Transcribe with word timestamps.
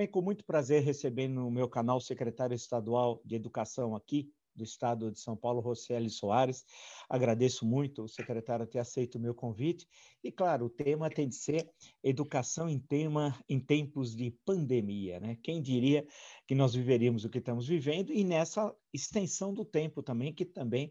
Bem, 0.00 0.08
com 0.08 0.22
muito 0.22 0.46
prazer 0.46 0.82
recebendo 0.82 1.34
no 1.34 1.50
meu 1.50 1.68
canal 1.68 1.98
o 1.98 2.00
secretário 2.00 2.54
estadual 2.54 3.20
de 3.22 3.34
Educação 3.34 3.94
aqui 3.94 4.32
do 4.56 4.64
Estado 4.64 5.12
de 5.12 5.20
São 5.20 5.36
Paulo, 5.36 5.60
Rocieli 5.60 6.08
Soares. 6.08 6.64
Agradeço 7.06 7.66
muito 7.66 8.04
o 8.04 8.08
secretário 8.08 8.66
ter 8.66 8.78
aceito 8.78 9.16
o 9.16 9.20
meu 9.20 9.34
convite. 9.34 9.86
E, 10.24 10.32
claro, 10.32 10.64
o 10.64 10.70
tema 10.70 11.10
tem 11.10 11.28
de 11.28 11.34
ser 11.34 11.68
educação 12.02 12.66
em, 12.66 12.78
tema, 12.78 13.38
em 13.46 13.60
tempos 13.60 14.16
de 14.16 14.30
pandemia. 14.42 15.20
Né? 15.20 15.36
Quem 15.42 15.60
diria 15.60 16.06
que 16.46 16.54
nós 16.54 16.72
viveríamos 16.72 17.26
o 17.26 17.28
que 17.28 17.36
estamos 17.36 17.68
vivendo 17.68 18.10
e 18.10 18.24
nessa 18.24 18.74
extensão 18.94 19.52
do 19.52 19.66
tempo 19.66 20.02
também, 20.02 20.32
que 20.32 20.46
também 20.46 20.90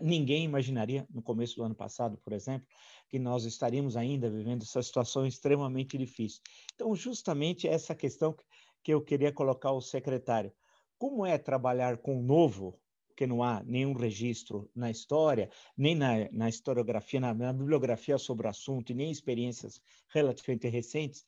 ninguém 0.00 0.44
imaginaria, 0.44 1.06
no 1.10 1.22
começo 1.22 1.56
do 1.56 1.64
ano 1.64 1.74
passado, 1.74 2.18
por 2.18 2.32
exemplo, 2.32 2.66
que 3.08 3.18
nós 3.18 3.44
estaríamos 3.44 3.96
ainda 3.96 4.30
vivendo 4.30 4.62
essa 4.62 4.82
situação 4.82 5.26
extremamente 5.26 5.98
difícil. 5.98 6.40
Então, 6.74 6.94
justamente 6.94 7.68
essa 7.68 7.94
questão 7.94 8.34
que 8.82 8.94
eu 8.94 9.02
queria 9.02 9.32
colocar 9.32 9.70
ao 9.70 9.80
secretário. 9.80 10.52
Como 10.96 11.26
é 11.26 11.36
trabalhar 11.36 11.98
com 11.98 12.18
o 12.18 12.22
novo, 12.22 12.80
que 13.16 13.26
não 13.26 13.42
há 13.42 13.60
nenhum 13.64 13.94
registro 13.94 14.70
na 14.74 14.90
história, 14.90 15.50
nem 15.76 15.94
na, 15.94 16.30
na 16.30 16.48
historiografia, 16.48 17.18
na, 17.18 17.34
na, 17.34 17.52
bibliografia 17.52 18.16
sobre 18.16 18.46
o 18.46 18.50
assunto, 18.50 18.92
e 18.92 18.94
nem 18.94 19.10
experiências 19.10 19.80
relativamente 20.08 20.68
recentes, 20.68 21.26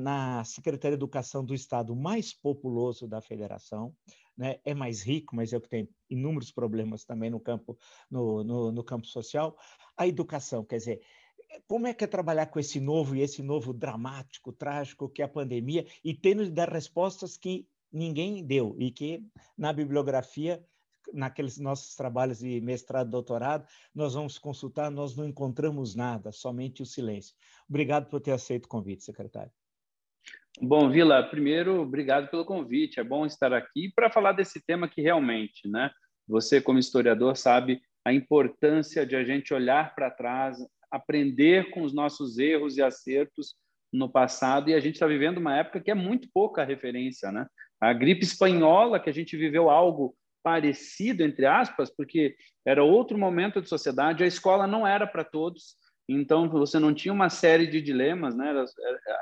na 0.00 0.44
Secretaria 0.44 0.96
de 0.96 1.00
Educação 1.00 1.44
do 1.44 1.54
Estado 1.54 1.94
mais 1.94 2.32
populoso 2.32 3.06
da 3.06 3.20
federação, 3.20 3.94
né? 4.36 4.58
é 4.64 4.74
mais 4.74 5.02
rico, 5.02 5.36
mas 5.36 5.52
é 5.52 5.56
o 5.56 5.60
que 5.60 5.68
tem 5.68 5.88
inúmeros 6.08 6.50
problemas 6.50 7.04
também 7.04 7.30
no 7.30 7.40
campo, 7.40 7.76
no, 8.10 8.42
no, 8.42 8.72
no 8.72 8.84
campo 8.84 9.06
social, 9.06 9.56
a 9.96 10.06
educação, 10.06 10.64
quer 10.64 10.78
dizer, 10.78 11.00
como 11.66 11.86
é 11.86 11.94
que 11.94 12.04
é 12.04 12.06
trabalhar 12.06 12.46
com 12.46 12.58
esse 12.58 12.80
novo 12.80 13.14
e 13.14 13.20
esse 13.20 13.42
novo 13.42 13.72
dramático, 13.72 14.52
trágico 14.52 15.08
que 15.08 15.22
é 15.22 15.24
a 15.24 15.28
pandemia 15.28 15.86
e 16.02 16.14
tendo 16.14 16.44
de 16.44 16.50
dar 16.50 16.68
respostas 16.68 17.36
que 17.36 17.66
ninguém 17.92 18.44
deu 18.44 18.74
e 18.78 18.90
que 18.90 19.22
na 19.56 19.72
bibliografia, 19.72 20.64
naqueles 21.12 21.58
nossos 21.58 21.94
trabalhos 21.94 22.38
de 22.38 22.60
mestrado, 22.60 23.10
doutorado, 23.10 23.66
nós 23.94 24.14
vamos 24.14 24.38
consultar, 24.38 24.90
nós 24.90 25.14
não 25.14 25.26
encontramos 25.26 25.94
nada, 25.94 26.32
somente 26.32 26.82
o 26.82 26.86
silêncio. 26.86 27.34
Obrigado 27.68 28.08
por 28.08 28.20
ter 28.20 28.32
aceito 28.32 28.64
o 28.64 28.68
convite, 28.68 29.04
secretário. 29.04 29.52
Bom, 30.60 30.90
Vila, 30.90 31.22
primeiro, 31.22 31.80
obrigado 31.80 32.28
pelo 32.28 32.44
convite. 32.44 33.00
É 33.00 33.04
bom 33.04 33.24
estar 33.24 33.52
aqui 33.52 33.90
para 33.94 34.10
falar 34.10 34.32
desse 34.32 34.64
tema 34.64 34.88
que 34.88 35.00
realmente, 35.00 35.66
né? 35.66 35.90
Você, 36.28 36.60
como 36.60 36.78
historiador, 36.78 37.36
sabe 37.36 37.80
a 38.04 38.12
importância 38.12 39.06
de 39.06 39.16
a 39.16 39.24
gente 39.24 39.54
olhar 39.54 39.94
para 39.94 40.10
trás, 40.10 40.58
aprender 40.90 41.70
com 41.70 41.82
os 41.82 41.94
nossos 41.94 42.38
erros 42.38 42.76
e 42.76 42.82
acertos 42.82 43.54
no 43.92 44.10
passado. 44.10 44.68
E 44.70 44.74
a 44.74 44.80
gente 44.80 44.94
está 44.94 45.06
vivendo 45.06 45.38
uma 45.38 45.56
época 45.56 45.80
que 45.80 45.90
é 45.90 45.94
muito 45.94 46.28
pouca 46.32 46.64
referência, 46.64 47.32
né? 47.32 47.46
A 47.80 47.92
gripe 47.92 48.24
espanhola, 48.24 49.00
que 49.00 49.10
a 49.10 49.14
gente 49.14 49.36
viveu 49.36 49.70
algo 49.70 50.14
parecido, 50.42 51.22
entre 51.22 51.46
aspas, 51.46 51.90
porque 51.94 52.36
era 52.64 52.84
outro 52.84 53.16
momento 53.16 53.60
de 53.60 53.68
sociedade, 53.68 54.22
a 54.22 54.26
escola 54.26 54.66
não 54.66 54.86
era 54.86 55.06
para 55.06 55.24
todos, 55.24 55.76
então, 56.08 56.48
você 56.48 56.78
não 56.78 56.92
tinha 56.92 57.12
uma 57.12 57.30
série 57.30 57.66
de 57.66 57.80
dilemas, 57.80 58.34
né? 58.34 58.52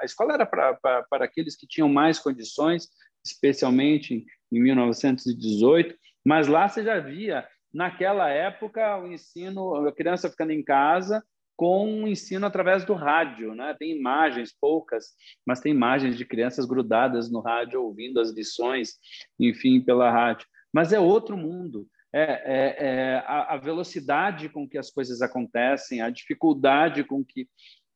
A 0.01 0.05
escola 0.05 0.35
era 0.35 0.47
para, 0.47 1.07
aqueles 1.13 1.57
que 1.57 1.67
tinham 1.67 1.89
mais 1.89 2.19
condições, 2.19 2.89
especialmente 3.25 4.25
em 4.51 4.61
1918, 4.61 5.95
mas 6.25 6.49
lá 6.49 6.69
você 6.69 6.83
já 6.83 6.99
via, 6.99 7.47
naquela 7.73 8.29
época, 8.29 8.99
o 8.99 9.07
ensino, 9.07 9.87
a 9.87 9.93
criança 9.93 10.31
ficando 10.31 10.53
em 10.53 10.65
casa 10.65 11.23
com 11.57 12.05
o 12.05 12.09
ensino 12.09 12.47
através 12.47 12.87
do 12.87 12.95
rádio, 12.95 13.55
né? 13.55 13.77
Tem 13.79 13.95
imagens, 13.95 14.55
poucas, 14.59 15.09
mas 15.47 15.61
tem 15.61 15.73
imagens 15.73 16.17
de 16.17 16.25
crianças 16.25 16.65
grudadas 16.65 17.31
no 17.31 17.41
rádio, 17.41 17.83
ouvindo 17.83 18.19
as 18.19 18.31
lições, 18.31 18.95
enfim, 19.39 19.81
pela 19.81 20.11
rádio. 20.11 20.47
Mas 20.73 20.93
é 20.93 20.99
outro 20.99 21.37
mundo 21.37 21.87
é, 22.13 22.23
é, 22.23 22.77
é 22.79 23.17
a, 23.27 23.55
a, 23.55 23.57
velocidade 23.57 24.49
com 24.49 24.69
que 24.69 24.79
as 24.79 24.91
coisas 24.91 25.23
acontecem, 25.23 26.01
a 26.01 26.11
dificuldade 26.11 27.05
com 27.05 27.25
que 27.25 27.49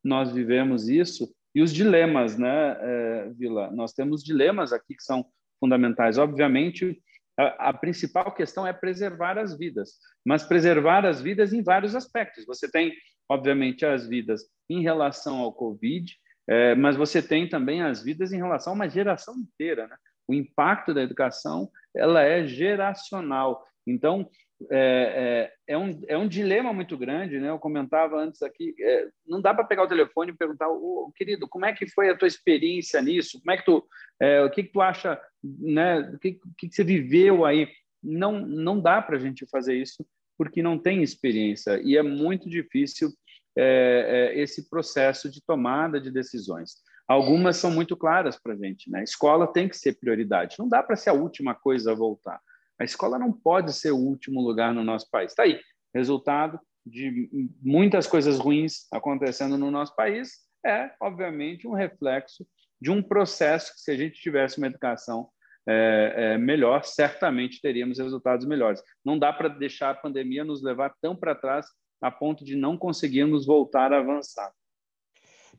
nós 0.03 0.33
vivemos 0.33 0.89
isso 0.89 1.33
e 1.55 1.63
os 1.63 1.73
dilemas, 1.73 2.37
né, 2.37 2.77
é, 2.81 3.31
Vila? 3.37 3.71
Nós 3.71 3.93
temos 3.93 4.23
dilemas 4.23 4.73
aqui 4.73 4.95
que 4.95 5.03
são 5.03 5.25
fundamentais. 5.61 6.19
Obviamente, 6.19 7.01
a, 7.39 7.71
a, 7.71 7.73
principal 7.73 8.33
questão 8.33 8.67
é 8.67 8.73
preservar 8.73 9.39
as 9.39 9.57
vidas, 9.57 9.93
mas 10.25 10.43
preservar 10.43 11.07
as 11.07 11.21
vidas 11.21 11.53
em 11.53 11.63
vários 11.63 11.95
aspectos. 11.95 12.45
Você 12.47 12.71
tem, 12.71 12.93
obviamente, 13.29 13.87
as 13.87 14.07
vidas 14.07 14.43
em 14.69 14.83
relação 14.83 15.39
ao 15.39 15.53
Covid, 15.53 16.13
é, 16.49 16.75
mas 16.75 16.97
você 16.97 17.23
tem 17.23 17.49
também 17.49 17.83
as 17.83 18.03
vidas 18.03 18.33
em 18.33 18.37
relação 18.37 18.73
a 18.73 18.77
uma 18.77 18.89
geração 18.89 19.35
inteira. 19.37 19.87
Né? 19.87 19.97
O 20.29 20.35
impacto 20.35 20.93
da 20.93 21.03
educação 21.03 21.71
ela 21.95 22.23
é 22.23 22.47
geracional. 22.47 23.65
Então, 23.87 24.29
é, 24.71 25.51
é, 25.67 25.75
é, 25.75 25.79
um, 25.79 26.01
é 26.09 26.17
um 26.17 26.29
dilema 26.29 26.73
muito 26.73 26.97
grande, 26.97 27.39
né? 27.39 27.51
Eu 27.51 27.59
comentava 27.59 28.17
antes 28.17 28.43
aqui, 28.43 28.75
é, 28.81 29.09
não 29.27 29.41
dá 29.41 29.53
para 29.53 29.65
pegar 29.65 29.83
o 29.85 29.89
telefone 29.89 30.33
e 30.33 30.37
perguntar, 30.37 30.69
oh, 30.69 31.13
querido, 31.15 31.49
como 31.49 31.67
é 31.67 31.73
que 31.73 31.87
foi 31.89 32.09
a 32.09 32.17
tua 32.17 32.29
experiência 32.29 33.01
nisso? 33.03 33.41
Como 33.41 33.51
é 33.51 33.57
que 33.57 33.65
tu, 33.65 33.87
é, 34.21 34.43
o 34.43 34.51
que, 34.51 34.63
que 34.63 34.73
tu 34.73 34.81
acha, 34.81 35.21
né? 35.43 36.01
O 36.15 36.19
que, 36.19 36.39
que, 36.57 36.69
que 36.69 36.75
você 36.75 36.85
viveu 36.85 37.45
aí? 37.45 37.69
Não, 38.03 38.33
não 38.41 38.81
dá 38.81 39.01
para 39.03 39.17
a 39.17 39.21
gente 39.21 39.47
fazer 39.47 39.75
isso 39.75 40.05
porque 40.37 40.63
não 40.63 40.79
tem 40.79 41.03
experiência 41.03 41.81
e 41.83 41.97
é 41.97 42.03
muito 42.03 42.49
difícil 42.49 43.11
é, 43.57 44.33
é, 44.35 44.41
esse 44.41 44.69
processo 44.69 45.31
de 45.31 45.41
tomada 45.45 46.01
de 46.01 46.11
decisões. 46.11 46.73
Algumas 47.07 47.57
são 47.57 47.71
muito 47.71 47.97
claras 47.97 48.39
para 48.41 48.55
a 48.55 48.57
gente, 48.57 48.91
né? 48.91 49.03
Escola 49.05 49.53
tem 49.53 49.69
que 49.69 49.77
ser 49.77 49.99
prioridade. 49.99 50.57
Não 50.59 50.69
dá 50.69 50.83
para 50.83 50.97
ser 50.97 51.11
a 51.11 51.15
última 51.15 51.55
coisa 51.55 51.93
a 51.93 51.95
voltar. 51.95 52.41
A 52.81 52.85
escola 52.85 53.19
não 53.19 53.33
pode 53.33 53.73
ser 53.73 53.93
o 53.93 53.99
último 53.99 54.41
lugar 54.41 54.75
no 54.75 54.85
nosso 54.85 55.09
país. 55.11 55.33
Está 55.33 55.45
aí, 55.45 55.61
resultado 55.95 56.59
de 56.85 57.29
muitas 57.63 58.07
coisas 58.07 58.39
ruins 58.39 58.87
acontecendo 58.93 59.57
no 59.57 59.71
nosso 59.71 59.95
país 59.97 60.45
é, 60.65 60.91
obviamente, 61.01 61.69
um 61.69 61.75
reflexo 61.75 62.47
de 62.81 62.91
um 62.91 63.03
processo 63.03 63.75
que, 63.75 63.81
se 63.81 63.91
a 63.91 63.97
gente 63.97 64.21
tivesse 64.21 64.59
uma 64.59 64.67
educação 64.67 65.29
é, 65.67 66.15
é, 66.17 66.39
melhor, 66.39 66.85
certamente 66.85 67.61
teríamos 67.61 67.99
resultados 67.99 68.47
melhores. 68.47 68.83
Não 69.05 69.19
dá 69.19 69.33
para 69.33 69.49
deixar 69.49 69.91
a 69.91 69.95
pandemia 69.95 70.45
nos 70.45 70.63
levar 70.63 70.95
tão 71.01 71.15
para 71.15 71.35
trás 71.35 71.67
a 72.01 72.11
ponto 72.11 72.45
de 72.45 72.57
não 72.57 72.77
conseguirmos 72.77 73.47
voltar 73.47 73.93
a 73.93 73.99
avançar. 73.99 74.53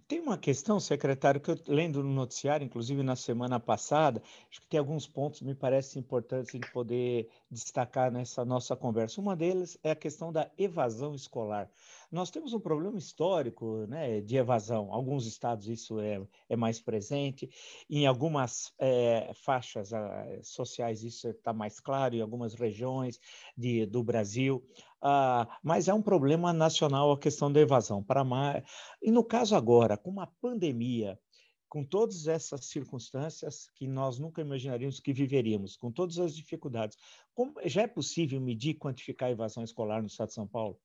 Tem 0.07 0.19
uma 0.19 0.38
questão, 0.38 0.79
secretário, 0.79 1.39
que 1.39 1.51
eu 1.51 1.57
lendo 1.67 2.03
no 2.03 2.13
noticiário, 2.13 2.66
inclusive 2.66 3.01
na 3.03 3.16
semana 3.16 3.59
passada, 3.59 4.22
acho 4.50 4.61
que 4.61 4.67
tem 4.67 4.79
alguns 4.79 5.07
pontos 5.07 5.39
que 5.39 5.45
me 5.45 5.56
parecem 5.56 6.00
importantes 6.00 6.51
de 6.59 6.72
poder 6.72 7.29
destacar 7.50 8.11
nessa 8.11 8.44
nossa 8.45 8.75
conversa. 8.75 9.22
Uma 9.22 9.35
deles 9.35 9.78
é 9.83 9.91
a 9.91 9.95
questão 9.95 10.31
da 10.31 10.50
evasão 10.57 11.16
escolar. 11.16 11.69
Nós 12.15 12.31
temos 12.31 12.53
um 12.53 12.61
problema 12.61 12.97
histórico 12.97 13.85
né, 13.87 14.21
de 14.21 14.37
evasão. 14.37 14.93
Alguns 14.93 15.27
estados 15.27 15.67
isso 15.67 15.99
é, 15.99 16.25
é 16.47 16.55
mais 16.55 16.79
presente, 16.79 17.49
em 17.89 18.05
algumas 18.07 18.73
é, 18.79 19.33
faixas 19.33 19.91
uh, 19.91 20.41
sociais 20.41 21.03
isso 21.03 21.27
está 21.27 21.51
mais 21.51 21.81
claro, 21.81 22.15
em 22.15 22.21
algumas 22.21 22.53
regiões 22.53 23.19
de, 23.57 23.85
do 23.85 24.01
Brasil. 24.01 24.65
Uh, 25.03 25.45
mas 25.61 25.89
é 25.89 25.93
um 25.93 26.01
problema 26.01 26.53
nacional 26.53 27.11
a 27.11 27.19
questão 27.19 27.51
da 27.51 27.59
evasão. 27.59 28.01
Para 28.01 28.23
mais... 28.23 28.63
E 29.01 29.11
no 29.11 29.21
caso 29.21 29.53
agora, 29.53 29.97
com 29.97 30.09
uma 30.09 30.27
pandemia, 30.39 31.19
com 31.67 31.83
todas 31.83 32.27
essas 32.29 32.63
circunstâncias 32.63 33.69
que 33.75 33.89
nós 33.89 34.19
nunca 34.19 34.39
imaginaríamos 34.39 35.01
que 35.01 35.11
viveríamos, 35.11 35.75
com 35.75 35.91
todas 35.91 36.17
as 36.17 36.33
dificuldades, 36.33 36.97
como, 37.33 37.55
já 37.65 37.81
é 37.81 37.87
possível 37.87 38.39
medir 38.39 38.69
e 38.69 38.79
quantificar 38.79 39.27
a 39.27 39.33
evasão 39.33 39.65
escolar 39.65 39.99
no 39.99 40.07
Estado 40.07 40.29
de 40.29 40.35
São 40.35 40.47
Paulo? 40.47 40.79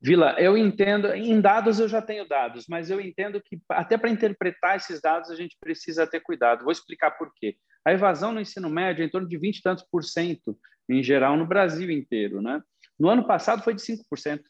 Vila, 0.00 0.36
eu 0.38 0.56
entendo, 0.56 1.12
em 1.14 1.40
dados 1.40 1.80
eu 1.80 1.88
já 1.88 2.02
tenho 2.02 2.28
dados, 2.28 2.66
mas 2.68 2.90
eu 2.90 3.00
entendo 3.00 3.40
que 3.40 3.58
até 3.70 3.96
para 3.96 4.10
interpretar 4.10 4.76
esses 4.76 5.00
dados 5.00 5.30
a 5.30 5.34
gente 5.34 5.56
precisa 5.58 6.06
ter 6.06 6.20
cuidado. 6.20 6.62
Vou 6.62 6.72
explicar 6.72 7.12
por 7.12 7.32
quê. 7.34 7.56
A 7.84 7.92
evasão 7.92 8.32
no 8.32 8.40
ensino 8.40 8.68
médio 8.68 9.02
é 9.02 9.06
em 9.06 9.10
torno 9.10 9.28
de 9.28 9.38
20 9.38 9.56
e 9.56 9.62
tantos 9.62 9.84
por 9.90 10.04
cento, 10.04 10.58
em 10.88 11.02
geral, 11.02 11.36
no 11.36 11.46
Brasil 11.46 11.90
inteiro. 11.90 12.42
Né? 12.42 12.62
No 12.98 13.08
ano 13.08 13.26
passado 13.26 13.62
foi 13.62 13.74
de 13.74 13.82
5%. 13.82 14.40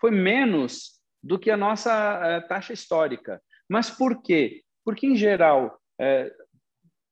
Foi 0.00 0.10
menos 0.10 1.00
do 1.22 1.38
que 1.38 1.50
a 1.50 1.56
nossa 1.56 2.38
uh, 2.38 2.48
taxa 2.48 2.72
histórica. 2.72 3.42
Mas 3.68 3.90
por 3.90 4.22
quê? 4.22 4.62
Porque, 4.84 5.06
em 5.06 5.16
geral, 5.16 5.80
uh, 6.00 6.44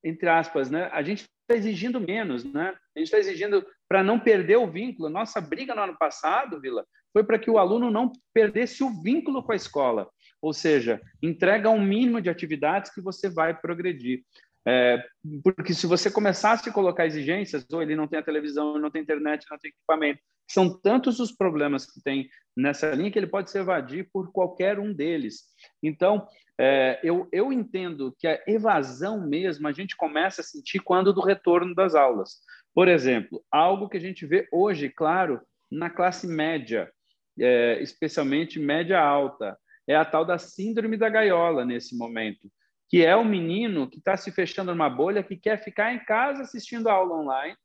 entre 0.03 0.29
aspas, 0.29 0.71
né, 0.71 0.89
a 0.93 1.03
gente 1.03 1.29
está 1.43 1.55
exigindo 1.55 2.01
menos, 2.01 2.45
né? 2.45 2.75
A 2.95 2.99
gente 2.99 3.07
está 3.07 3.19
exigindo 3.19 3.67
para 3.89 4.03
não 4.03 4.19
perder 4.19 4.57
o 4.57 4.71
vínculo. 4.71 5.09
Nossa 5.09 5.41
briga 5.41 5.75
no 5.75 5.83
ano 5.83 5.97
passado, 5.99 6.61
Vila, 6.61 6.85
foi 7.13 7.25
para 7.25 7.39
que 7.39 7.51
o 7.51 7.59
aluno 7.59 7.91
não 7.91 8.13
perdesse 8.33 8.83
o 8.83 9.03
vínculo 9.03 9.43
com 9.43 9.53
a 9.53 9.57
escola, 9.57 10.09
ou 10.41 10.53
seja, 10.53 11.01
entrega 11.23 11.71
um 11.71 11.83
mínimo 11.83 12.21
de 12.21 12.31
atividades 12.31 12.93
que 12.93 13.01
você 13.01 13.29
vai 13.29 13.59
progredir. 13.59 14.23
É, 14.67 15.03
porque 15.43 15.73
se 15.73 15.87
você 15.87 16.11
começasse 16.11 16.69
a 16.69 16.73
colocar 16.73 17.07
exigências, 17.07 17.67
ou 17.73 17.83
ele 17.83 17.97
não 17.97 18.07
tem 18.07 18.19
a 18.19 18.23
televisão, 18.23 18.79
não 18.79 18.91
tem 18.91 19.03
internet, 19.03 19.47
não 19.51 19.59
tem 19.59 19.71
equipamento, 19.71 20.21
são 20.51 20.79
tantos 20.81 21.21
os 21.21 21.33
problemas 21.33 21.87
que 21.87 22.03
tem 22.03 22.29
nessa 22.57 22.91
linha 22.91 23.11
que 23.11 23.19
ele 23.19 23.27
pode 23.27 23.51
se 23.51 23.59
evadir 23.59 24.09
por 24.13 24.33
qualquer 24.33 24.79
um 24.79 24.93
deles. 24.93 25.45
Então, 25.83 26.27
é, 26.59 26.99
eu, 27.03 27.29
eu 27.31 27.53
entendo 27.53 28.15
que 28.19 28.27
a 28.27 28.43
evasão 28.47 29.27
mesmo 29.27 29.69
a 29.69 29.73
gente 29.73 29.97
começa 29.97 30.41
a 30.41 30.45
sentir 30.45 30.81
quando 30.81 31.13
do 31.13 31.21
retorno 31.21 31.75
das 31.75 31.95
aulas. 31.95 32.41
Por 32.75 32.89
exemplo, 32.89 33.43
algo 33.51 33.89
que 33.89 33.97
a 33.97 34.01
gente 34.01 34.27
vê 34.27 34.49
hoje, 34.53 34.89
claro, 34.89 35.41
na 35.71 35.91
classe 35.91 36.27
média, 36.27 36.91
é, 37.41 37.81
especialmente 37.83 38.59
média 38.59 39.01
alta, 39.01 39.57
é 39.87 39.97
a 39.97 40.05
tal 40.05 40.25
da 40.25 40.39
síndrome 40.39 40.97
da 40.97 41.09
gaiola 41.09 41.65
nesse 41.65 41.97
momento, 41.97 42.51
que 42.89 43.05
é 43.05 43.17
o 43.17 43.25
menino 43.25 43.89
que 43.89 43.99
está 43.99 44.17
se 44.17 44.31
fechando 44.31 44.73
numa 44.73 44.91
bolha, 44.91 45.23
que 45.23 45.37
quer 45.37 45.63
ficar 45.63 45.93
em 45.93 46.05
casa 46.05 46.43
assistindo 46.43 46.89
a 46.89 46.93
aula 46.93 47.17
online 47.17 47.57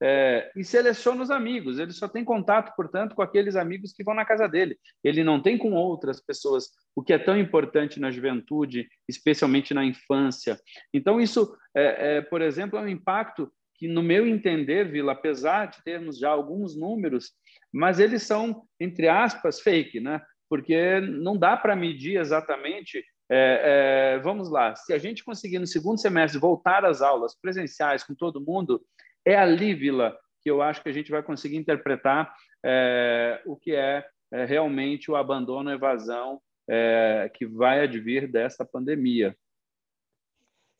é, 0.00 0.50
e 0.56 0.64
seleciona 0.64 1.22
os 1.22 1.30
amigos. 1.30 1.78
Ele 1.78 1.92
só 1.92 2.08
tem 2.08 2.24
contato, 2.24 2.74
portanto, 2.76 3.14
com 3.14 3.22
aqueles 3.22 3.56
amigos 3.56 3.92
que 3.92 4.04
vão 4.04 4.14
na 4.14 4.24
casa 4.24 4.48
dele. 4.48 4.78
Ele 5.02 5.24
não 5.24 5.42
tem 5.42 5.58
com 5.58 5.72
outras 5.72 6.20
pessoas, 6.20 6.68
o 6.94 7.02
que 7.02 7.12
é 7.12 7.18
tão 7.18 7.36
importante 7.36 7.98
na 7.98 8.10
juventude, 8.10 8.88
especialmente 9.08 9.74
na 9.74 9.84
infância. 9.84 10.58
Então, 10.92 11.20
isso, 11.20 11.56
é, 11.74 12.16
é, 12.16 12.20
por 12.20 12.40
exemplo, 12.40 12.78
é 12.78 12.82
um 12.82 12.88
impacto 12.88 13.52
que, 13.78 13.86
no 13.86 14.02
meu 14.02 14.26
entender, 14.26 14.90
Vila, 14.90 15.12
apesar 15.12 15.66
de 15.66 15.82
termos 15.84 16.18
já 16.18 16.30
alguns 16.30 16.76
números, 16.76 17.32
mas 17.72 18.00
eles 18.00 18.24
são, 18.24 18.64
entre 18.80 19.08
aspas, 19.08 19.60
fake, 19.60 20.00
né? 20.00 20.20
Porque 20.50 21.00
não 21.00 21.36
dá 21.36 21.56
para 21.56 21.76
medir 21.76 22.18
exatamente. 22.18 23.04
É, 23.30 24.16
é, 24.16 24.18
vamos 24.20 24.50
lá, 24.50 24.74
se 24.74 24.92
a 24.92 24.98
gente 24.98 25.22
conseguir 25.22 25.58
no 25.58 25.66
segundo 25.66 26.00
semestre 26.00 26.40
voltar 26.40 26.84
às 26.84 27.02
aulas 27.02 27.38
presenciais 27.38 28.02
com 28.02 28.14
todo 28.14 28.44
mundo, 28.44 28.82
é 29.24 29.36
ali, 29.36 29.74
Vila, 29.74 30.16
que 30.42 30.50
eu 30.50 30.62
acho 30.62 30.82
que 30.82 30.88
a 30.88 30.92
gente 30.92 31.10
vai 31.10 31.22
conseguir 31.22 31.56
interpretar 31.56 32.34
é, 32.64 33.40
o 33.44 33.54
que 33.54 33.72
é, 33.74 34.04
é, 34.32 34.44
realmente 34.44 35.10
o 35.10 35.16
abandono, 35.16 35.68
a 35.68 35.74
evasão 35.74 36.40
é, 36.68 37.30
que 37.34 37.46
vai 37.46 37.80
advir 37.80 38.30
dessa 38.30 38.64
pandemia. 38.64 39.36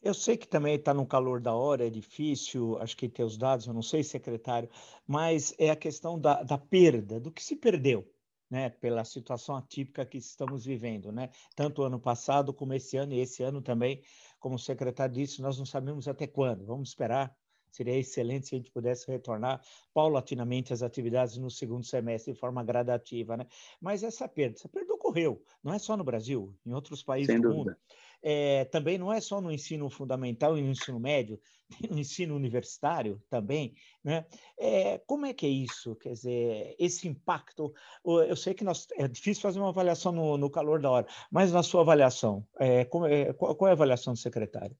Eu 0.00 0.14
sei 0.14 0.36
que 0.36 0.46
também 0.46 0.76
está 0.76 0.94
no 0.94 1.06
calor 1.06 1.40
da 1.40 1.54
hora, 1.54 1.86
é 1.86 1.90
difícil, 1.90 2.78
acho 2.78 2.96
que 2.96 3.08
ter 3.08 3.24
os 3.24 3.36
dados, 3.36 3.66
eu 3.66 3.74
não 3.74 3.82
sei, 3.82 4.04
secretário, 4.04 4.68
mas 5.06 5.54
é 5.58 5.70
a 5.70 5.76
questão 5.76 6.18
da, 6.18 6.42
da 6.42 6.56
perda, 6.56 7.18
do 7.18 7.32
que 7.32 7.42
se 7.42 7.56
perdeu, 7.56 8.08
né, 8.48 8.70
pela 8.70 9.04
situação 9.04 9.56
atípica 9.56 10.06
que 10.06 10.18
estamos 10.18 10.64
vivendo, 10.64 11.10
né? 11.10 11.30
Tanto 11.56 11.82
ano 11.82 11.98
passado 12.00 12.54
como 12.54 12.74
esse 12.74 12.96
ano, 12.96 13.12
e 13.12 13.18
esse 13.20 13.42
ano 13.42 13.60
também, 13.60 14.02
como 14.38 14.54
o 14.54 14.58
secretário 14.58 15.14
disse, 15.14 15.42
nós 15.42 15.58
não 15.58 15.66
sabemos 15.66 16.06
até 16.06 16.26
quando, 16.26 16.64
vamos 16.64 16.90
esperar 16.90 17.36
Seria 17.70 17.96
excelente 17.96 18.48
se 18.48 18.54
a 18.54 18.58
gente 18.58 18.70
pudesse 18.70 19.06
retornar 19.10 19.60
paulatinamente 19.92 20.72
às 20.72 20.82
atividades 20.82 21.36
no 21.36 21.50
segundo 21.50 21.84
semestre, 21.84 22.32
de 22.32 22.38
forma 22.38 22.64
gradativa, 22.64 23.36
né? 23.36 23.46
Mas 23.80 24.02
essa 24.02 24.26
perda, 24.26 24.56
essa 24.56 24.68
perda 24.68 24.94
ocorreu, 24.94 25.42
não 25.62 25.72
é 25.72 25.78
só 25.78 25.96
no 25.96 26.04
Brasil, 26.04 26.54
em 26.64 26.72
outros 26.72 27.02
países 27.02 27.26
Sem 27.32 27.40
do 27.40 27.48
dúvida. 27.48 27.70
mundo. 27.72 27.76
É, 28.22 28.64
também 28.66 28.98
não 28.98 29.12
é 29.12 29.20
só 29.20 29.40
no 29.40 29.52
ensino 29.52 29.88
fundamental 29.88 30.56
e 30.58 30.62
no 30.62 30.70
ensino 30.70 30.98
médio, 30.98 31.40
no 31.90 31.98
ensino 31.98 32.34
universitário 32.34 33.22
também, 33.30 33.74
né? 34.02 34.24
É, 34.58 34.98
como 35.06 35.26
é 35.26 35.32
que 35.32 35.46
é 35.46 35.48
isso? 35.48 35.94
Quer 35.96 36.12
dizer, 36.12 36.76
esse 36.78 37.06
impacto, 37.06 37.72
eu 38.04 38.36
sei 38.36 38.54
que 38.54 38.64
nós, 38.64 38.86
é 38.96 39.06
difícil 39.06 39.42
fazer 39.42 39.58
uma 39.60 39.68
avaliação 39.68 40.12
no, 40.12 40.36
no 40.36 40.50
calor 40.50 40.80
da 40.80 40.90
hora, 40.90 41.06
mas 41.30 41.52
na 41.52 41.62
sua 41.62 41.82
avaliação, 41.82 42.46
é, 42.58 42.84
como, 42.84 43.06
é, 43.06 43.32
qual, 43.32 43.54
qual 43.54 43.68
é 43.68 43.72
a 43.72 43.74
avaliação 43.74 44.12
do 44.12 44.18
secretário? 44.18 44.76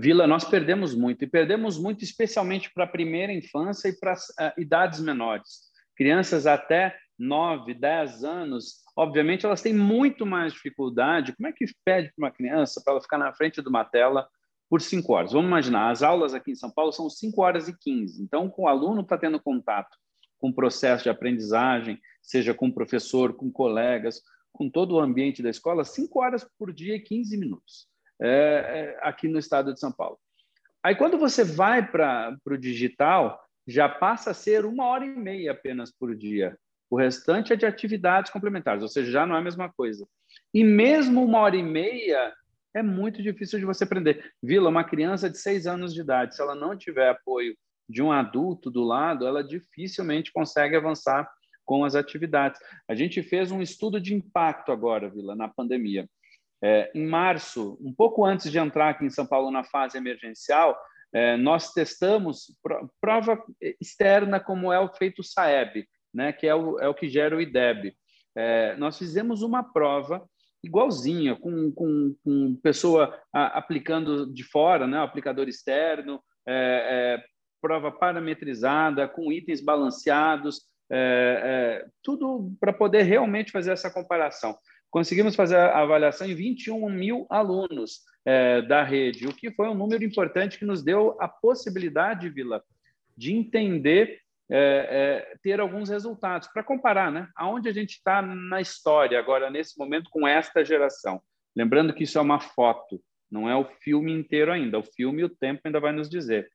Vila, 0.00 0.26
nós 0.26 0.44
perdemos 0.44 0.94
muito, 0.94 1.24
e 1.24 1.26
perdemos 1.26 1.78
muito 1.78 2.04
especialmente 2.04 2.72
para 2.72 2.84
a 2.84 2.88
primeira 2.88 3.32
infância 3.32 3.88
e 3.88 3.98
para 3.98 4.14
uh, 4.14 4.60
idades 4.60 5.00
menores. 5.00 5.66
Crianças 5.96 6.46
até 6.46 6.96
9, 7.18 7.74
10 7.74 8.24
anos, 8.24 8.82
obviamente, 8.96 9.46
elas 9.46 9.62
têm 9.62 9.74
muito 9.74 10.26
mais 10.26 10.52
dificuldade. 10.52 11.34
Como 11.34 11.48
é 11.48 11.52
que 11.52 11.64
pede 11.84 12.12
para 12.14 12.26
uma 12.26 12.30
criança 12.30 12.80
para 12.84 12.92
ela 12.94 13.02
ficar 13.02 13.18
na 13.18 13.32
frente 13.32 13.62
de 13.62 13.68
uma 13.68 13.84
tela 13.84 14.28
por 14.68 14.80
5 14.80 15.12
horas? 15.12 15.32
Vamos 15.32 15.48
imaginar, 15.48 15.90
as 15.90 16.02
aulas 16.02 16.34
aqui 16.34 16.52
em 16.52 16.56
São 16.56 16.70
Paulo 16.70 16.92
são 16.92 17.08
5 17.08 17.40
horas 17.42 17.68
e 17.68 17.78
15. 17.78 18.22
Então, 18.22 18.52
o 18.56 18.68
aluno 18.68 19.00
está 19.00 19.16
tendo 19.16 19.40
contato 19.40 19.96
com 20.38 20.50
o 20.50 20.54
processo 20.54 21.04
de 21.04 21.10
aprendizagem, 21.10 21.98
seja 22.22 22.52
com 22.52 22.68
o 22.68 22.74
professor, 22.74 23.34
com 23.34 23.50
colegas, 23.50 24.20
com 24.52 24.68
todo 24.68 24.96
o 24.96 25.00
ambiente 25.00 25.42
da 25.42 25.50
escola, 25.50 25.84
5 25.84 26.20
horas 26.20 26.46
por 26.58 26.72
dia 26.72 26.96
e 26.96 27.00
15 27.00 27.36
minutos 27.36 27.88
é, 28.20 28.28
é, 28.28 28.98
aqui 29.02 29.28
no 29.28 29.38
estado 29.38 29.72
de 29.72 29.80
São 29.80 29.92
Paulo. 29.92 30.18
Aí, 30.82 30.94
quando 30.94 31.18
você 31.18 31.44
vai 31.44 31.86
para 31.86 32.36
o 32.46 32.56
digital, 32.56 33.40
já 33.66 33.88
passa 33.88 34.30
a 34.30 34.34
ser 34.34 34.64
uma 34.64 34.86
hora 34.86 35.04
e 35.04 35.08
meia 35.08 35.52
apenas 35.52 35.90
por 35.90 36.14
dia. 36.14 36.56
O 36.88 36.96
restante 36.96 37.52
é 37.52 37.56
de 37.56 37.66
atividades 37.66 38.30
complementares, 38.30 38.82
ou 38.82 38.88
seja, 38.88 39.10
já 39.10 39.26
não 39.26 39.34
é 39.34 39.38
a 39.38 39.42
mesma 39.42 39.72
coisa. 39.72 40.06
E 40.54 40.62
mesmo 40.62 41.24
uma 41.24 41.40
hora 41.40 41.56
e 41.56 41.62
meia 41.62 42.32
é 42.74 42.82
muito 42.82 43.22
difícil 43.22 43.58
de 43.58 43.64
você 43.64 43.84
aprender. 43.84 44.32
Vila, 44.42 44.68
uma 44.68 44.84
criança 44.84 45.30
de 45.30 45.38
seis 45.38 45.66
anos 45.66 45.94
de 45.94 46.00
idade, 46.00 46.36
se 46.36 46.42
ela 46.42 46.54
não 46.54 46.76
tiver 46.76 47.08
apoio 47.08 47.56
de 47.88 48.02
um 48.02 48.12
adulto 48.12 48.70
do 48.70 48.82
lado, 48.82 49.26
ela 49.26 49.42
dificilmente 49.42 50.32
consegue 50.32 50.76
avançar 50.76 51.28
com 51.64 51.84
as 51.84 51.94
atividades. 51.94 52.60
A 52.88 52.94
gente 52.94 53.22
fez 53.22 53.50
um 53.50 53.62
estudo 53.62 54.00
de 54.00 54.14
impacto 54.14 54.70
agora, 54.70 55.08
Vila, 55.08 55.34
na 55.34 55.48
pandemia. 55.48 56.08
É, 56.62 56.90
em 56.94 57.06
março, 57.06 57.76
um 57.80 57.92
pouco 57.92 58.24
antes 58.24 58.50
de 58.50 58.58
entrar 58.58 58.90
aqui 58.90 59.04
em 59.04 59.10
São 59.10 59.26
Paulo 59.26 59.50
na 59.50 59.64
fase 59.64 59.98
emergencial, 59.98 60.78
é, 61.12 61.36
nós 61.36 61.72
testamos 61.72 62.52
prova 63.00 63.42
externa 63.80 64.40
como 64.40 64.72
é 64.72 64.78
o 64.78 64.88
feito 64.88 65.22
SAEB, 65.22 65.86
né, 66.16 66.32
que 66.32 66.46
é 66.46 66.54
o, 66.54 66.78
é 66.80 66.88
o 66.88 66.94
que 66.94 67.08
gera 67.08 67.36
o 67.36 67.40
IDEB. 67.40 67.94
É, 68.34 68.76
nós 68.76 68.98
fizemos 68.98 69.42
uma 69.42 69.62
prova 69.62 70.26
igualzinha, 70.64 71.36
com, 71.36 71.70
com, 71.70 72.16
com 72.24 72.56
pessoa 72.62 73.16
a, 73.32 73.58
aplicando 73.58 74.32
de 74.32 74.42
fora, 74.42 74.86
né, 74.86 74.98
aplicador 74.98 75.48
externo, 75.48 76.20
é, 76.46 77.20
é, 77.22 77.24
prova 77.60 77.92
parametrizada, 77.92 79.06
com 79.06 79.32
itens 79.32 79.60
balanceados, 79.60 80.62
é, 80.90 81.84
tudo 82.02 82.52
para 82.60 82.72
poder 82.72 83.02
realmente 83.02 83.52
fazer 83.52 83.72
essa 83.72 83.90
comparação 83.90 84.56
conseguimos 84.96 85.36
fazer 85.36 85.56
a 85.56 85.82
avaliação 85.82 86.26
em 86.26 86.34
21 86.34 86.88
mil 86.88 87.26
alunos 87.28 88.00
é, 88.24 88.62
da 88.62 88.82
rede, 88.82 89.26
o 89.26 89.34
que 89.34 89.50
foi 89.50 89.68
um 89.68 89.74
número 89.74 90.02
importante 90.02 90.58
que 90.58 90.64
nos 90.64 90.82
deu 90.82 91.16
a 91.20 91.28
possibilidade, 91.28 92.30
Vila, 92.30 92.62
de 93.14 93.34
entender, 93.34 94.20
é, 94.50 95.28
é, 95.30 95.36
ter 95.42 95.60
alguns 95.60 95.88
resultados 95.88 96.48
para 96.48 96.62
comparar, 96.62 97.10
né? 97.10 97.28
Aonde 97.34 97.68
a 97.68 97.72
gente 97.72 97.90
está 97.90 98.22
na 98.22 98.60
história 98.60 99.18
agora 99.18 99.50
nesse 99.50 99.78
momento 99.78 100.08
com 100.10 100.26
esta 100.26 100.64
geração. 100.64 101.20
Lembrando 101.54 101.92
que 101.92 102.04
isso 102.04 102.18
é 102.18 102.20
uma 102.20 102.38
foto, 102.38 103.00
não 103.30 103.48
é 103.48 103.56
o 103.56 103.64
filme 103.64 104.12
inteiro 104.12 104.52
ainda. 104.52 104.78
O 104.78 104.84
filme, 104.84 105.24
o 105.24 105.28
tempo 105.28 105.62
ainda 105.64 105.80
vai 105.80 105.92
nos 105.92 106.08
dizer. 106.08 106.48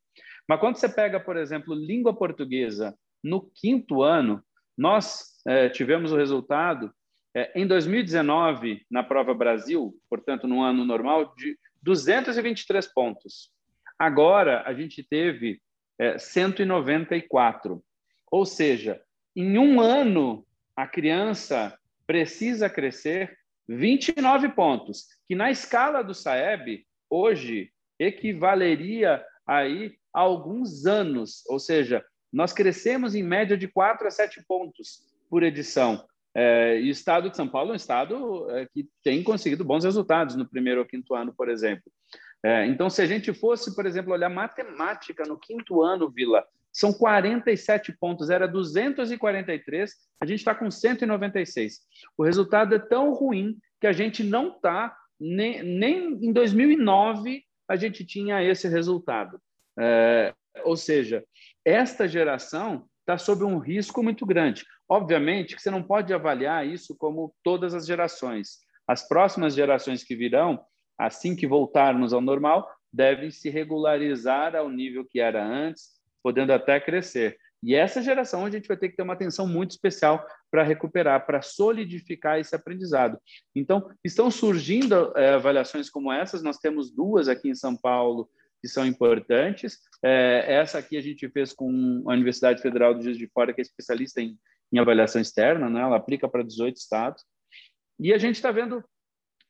Mas 0.47 0.59
quando 0.59 0.75
você 0.75 0.87
pega, 0.87 1.19
por 1.19 1.37
exemplo, 1.37 1.73
língua 1.73 2.15
portuguesa 2.15 2.95
no 3.23 3.49
quinto 3.55 4.01
ano, 4.01 4.43
nós 4.77 5.41
é, 5.47 5.69
tivemos 5.69 6.11
o 6.11 6.17
resultado 6.17 6.93
é, 7.35 7.51
em 7.59 7.65
2019, 7.65 8.85
na 8.89 9.03
prova 9.03 9.33
Brasil, 9.33 9.93
portanto, 10.09 10.47
no 10.47 10.61
ano 10.61 10.83
normal, 10.83 11.33
de 11.35 11.57
223 11.81 12.85
pontos. 12.93 13.51
Agora, 13.97 14.63
a 14.65 14.73
gente 14.73 15.03
teve 15.03 15.61
é, 15.99 16.17
194. 16.17 17.83
Ou 18.31 18.45
seja, 18.45 19.01
em 19.35 19.57
um 19.57 19.79
ano, 19.79 20.45
a 20.75 20.87
criança 20.87 21.77
precisa 22.05 22.69
crescer 22.69 23.37
29 23.67 24.49
pontos, 24.49 25.05
que 25.27 25.35
na 25.35 25.49
escala 25.49 26.03
do 26.03 26.13
SAEB, 26.13 26.85
hoje, 27.09 27.71
equivaleria 27.99 29.23
aí 29.45 29.95
a 30.13 30.21
alguns 30.21 30.85
anos. 30.85 31.43
Ou 31.47 31.59
seja, 31.59 32.03
nós 32.31 32.53
crescemos 32.53 33.15
em 33.15 33.23
média 33.23 33.57
de 33.57 33.67
4 33.67 34.07
a 34.07 34.11
7 34.11 34.43
pontos 34.47 35.01
por 35.29 35.43
edição. 35.43 36.05
É, 36.33 36.79
e 36.79 36.87
o 36.87 36.91
estado 36.91 37.29
de 37.29 37.35
São 37.35 37.47
Paulo 37.47 37.71
é 37.71 37.73
um 37.73 37.75
estado 37.75 38.49
é, 38.51 38.65
que 38.73 38.87
tem 39.03 39.21
conseguido 39.21 39.65
bons 39.65 39.83
resultados 39.83 40.35
no 40.35 40.47
primeiro 40.47 40.79
ou 40.79 40.85
quinto 40.85 41.13
ano, 41.13 41.33
por 41.33 41.49
exemplo. 41.49 41.91
É, 42.43 42.65
então, 42.65 42.89
se 42.89 43.01
a 43.01 43.05
gente 43.05 43.33
fosse, 43.33 43.75
por 43.75 43.85
exemplo, 43.85 44.13
olhar 44.13 44.29
matemática 44.29 45.23
no 45.27 45.37
quinto 45.37 45.81
ano, 45.81 46.09
Vila, 46.09 46.43
são 46.71 46.93
47 46.93 47.91
pontos, 47.99 48.29
era 48.29 48.47
243, 48.47 49.91
a 50.19 50.25
gente 50.25 50.39
está 50.39 50.55
com 50.55 50.71
196. 50.71 51.81
O 52.17 52.23
resultado 52.23 52.73
é 52.73 52.79
tão 52.79 53.13
ruim 53.13 53.57
que 53.79 53.87
a 53.87 53.91
gente 53.91 54.23
não 54.23 54.55
está, 54.55 54.95
nem, 55.19 55.61
nem 55.61 56.13
em 56.25 56.31
2009 56.31 57.43
a 57.67 57.75
gente 57.75 58.05
tinha 58.05 58.43
esse 58.43 58.67
resultado. 58.67 59.39
É, 59.79 60.33
ou 60.63 60.75
seja, 60.75 61.23
esta 61.63 62.07
geração 62.07 62.85
está 62.99 63.17
sob 63.17 63.43
um 63.43 63.57
risco 63.57 64.01
muito 64.01 64.25
grande. 64.25 64.65
Obviamente 64.87 65.55
que 65.55 65.61
você 65.61 65.71
não 65.71 65.83
pode 65.83 66.13
avaliar 66.13 66.67
isso 66.67 66.95
como 66.97 67.33
todas 67.43 67.73
as 67.73 67.85
gerações. 67.85 68.59
As 68.87 69.07
próximas 69.07 69.53
gerações 69.53 70.03
que 70.03 70.15
virão, 70.15 70.63
assim 71.05 71.35
que 71.35 71.47
voltarmos 71.47 72.13
ao 72.13 72.21
normal, 72.21 72.69
devem 72.91 73.31
se 73.31 73.49
regularizar 73.49 74.55
ao 74.55 74.69
nível 74.69 75.05
que 75.05 75.19
era 75.19 75.43
antes, 75.43 75.89
podendo 76.21 76.53
até 76.53 76.79
crescer. 76.79 77.37
E 77.63 77.75
essa 77.75 78.01
geração 78.01 78.45
a 78.45 78.49
gente 78.49 78.67
vai 78.67 78.75
ter 78.75 78.89
que 78.89 78.95
ter 78.95 79.03
uma 79.03 79.13
atenção 79.13 79.47
muito 79.47 79.71
especial 79.71 80.25
para 80.49 80.63
recuperar, 80.63 81.25
para 81.25 81.41
solidificar 81.41 82.39
esse 82.39 82.55
aprendizado. 82.55 83.19
Então, 83.55 83.87
estão 84.03 84.31
surgindo 84.31 85.13
é, 85.15 85.33
avaliações 85.33 85.89
como 85.89 86.11
essas, 86.11 86.41
nós 86.41 86.57
temos 86.57 86.91
duas 86.91 87.27
aqui 87.27 87.49
em 87.49 87.55
São 87.55 87.77
Paulo 87.77 88.27
que 88.61 88.67
são 88.67 88.85
importantes. 88.85 89.79
É, 90.03 90.45
essa 90.47 90.79
aqui 90.79 90.97
a 90.97 91.01
gente 91.01 91.27
fez 91.29 91.53
com 91.53 92.03
a 92.07 92.13
Universidade 92.13 92.61
Federal 92.61 92.93
do 92.93 93.03
Juiz 93.03 93.17
de 93.17 93.27
Fora, 93.27 93.53
que 93.53 93.61
é 93.61 93.63
especialista 93.63 94.21
em, 94.21 94.37
em 94.71 94.79
avaliação 94.79 95.21
externa, 95.21 95.69
né? 95.69 95.81
ela 95.81 95.97
aplica 95.97 96.27
para 96.27 96.43
18 96.43 96.77
estados. 96.77 97.23
E 97.99 98.13
a 98.13 98.17
gente 98.17 98.35
está 98.35 98.51
vendo, 98.51 98.83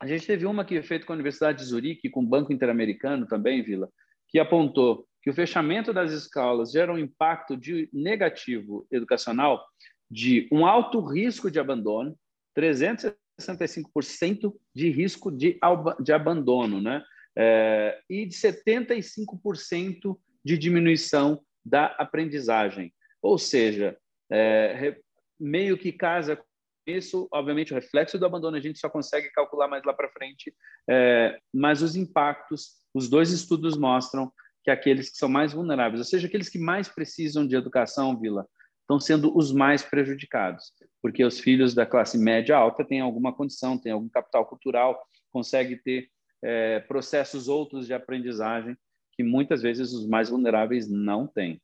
a 0.02 0.08
gente 0.08 0.26
teve 0.26 0.48
uma 0.48 0.66
que 0.66 0.82
feita 0.82 1.06
com 1.06 1.14
a 1.14 1.16
Universidade 1.16 1.60
de 1.60 1.66
Zurique, 1.66 2.10
com 2.10 2.22
o 2.22 2.28
Banco 2.28 2.52
Interamericano 2.52 3.28
também, 3.28 3.62
Vila, 3.62 3.88
que 4.28 4.40
apontou 4.40 5.08
que 5.22 5.30
o 5.30 5.34
fechamento 5.34 5.94
das 5.94 6.12
escolas 6.12 6.72
gera 6.72 6.92
um 6.92 6.98
impacto 6.98 7.56
de 7.56 7.88
negativo 7.94 8.88
educacional 8.92 9.64
de 10.10 10.50
um 10.52 10.66
alto 10.66 11.00
risco 11.02 11.52
de 11.52 11.60
abandono, 11.60 12.18
365% 12.58 14.52
de 14.74 14.90
risco 14.90 15.32
de, 15.32 15.60
de 16.04 16.12
abandono, 16.12 16.82
né? 16.82 17.04
É, 17.38 18.00
e 18.10 18.26
de 18.26 18.36
75% 18.36 20.18
de 20.44 20.58
diminuição 20.58 21.44
da 21.64 21.86
aprendizagem. 22.00 22.92
Ou 23.22 23.38
seja, 23.38 23.96
é, 24.32 24.98
meio 25.40 25.78
que 25.78 25.92
casa 25.92 26.42
isso, 26.86 27.28
obviamente, 27.32 27.72
o 27.72 27.76
reflexo 27.76 28.18
do 28.18 28.26
abandono 28.26 28.58
a 28.58 28.60
gente 28.60 28.80
só 28.80 28.90
consegue 28.90 29.30
calcular 29.32 29.68
mais 29.68 29.84
lá 29.84 29.94
para 29.94 30.10
frente, 30.10 30.54
é, 30.90 31.40
mas 31.54 31.82
os 31.82 31.96
impactos, 31.96 32.82
os 32.94 33.10
dois 33.10 33.32
estudos 33.32 33.78
mostram 33.78 34.32
que 34.64 34.72
aqueles 34.72 35.10
que 35.10 35.18
são 35.18 35.30
mais 35.30 35.54
vulneráveis, 35.54 36.00
ou 36.00 36.06
seja, 36.06 36.28
aqueles 36.28 36.50
que 36.50 36.60
mais 36.60 36.88
precisam 36.88 37.48
de 37.48 37.56
educação, 37.56 38.20
Vila, 38.20 38.48
estão 38.82 39.00
sendo 39.00 39.36
os 39.36 39.52
mais 39.52 39.82
prejudicados, 39.82 40.74
porque 41.02 41.24
os 41.24 41.40
filhos 41.40 41.74
da 41.74 41.86
classe 41.86 42.18
média 42.18 42.58
alta 42.58 42.84
têm 42.84 43.00
alguma 43.00 43.34
condição, 43.34 43.78
têm 43.78 43.92
algum 43.92 44.10
capital 44.10 44.46
cultural, 44.46 45.02
conseguem 45.32 45.78
ter 45.78 46.10
é, 46.44 46.80
processos 46.82 47.48
outros 47.48 47.88
de 47.88 47.94
aprendizagem 47.94 48.76
que 49.14 49.24
muitas 49.24 49.62
vezes 49.62 49.94
os 49.94 50.08
mais 50.08 50.30
vulneráveis 50.30 50.90
não 50.90 51.28
têm. 51.28 51.62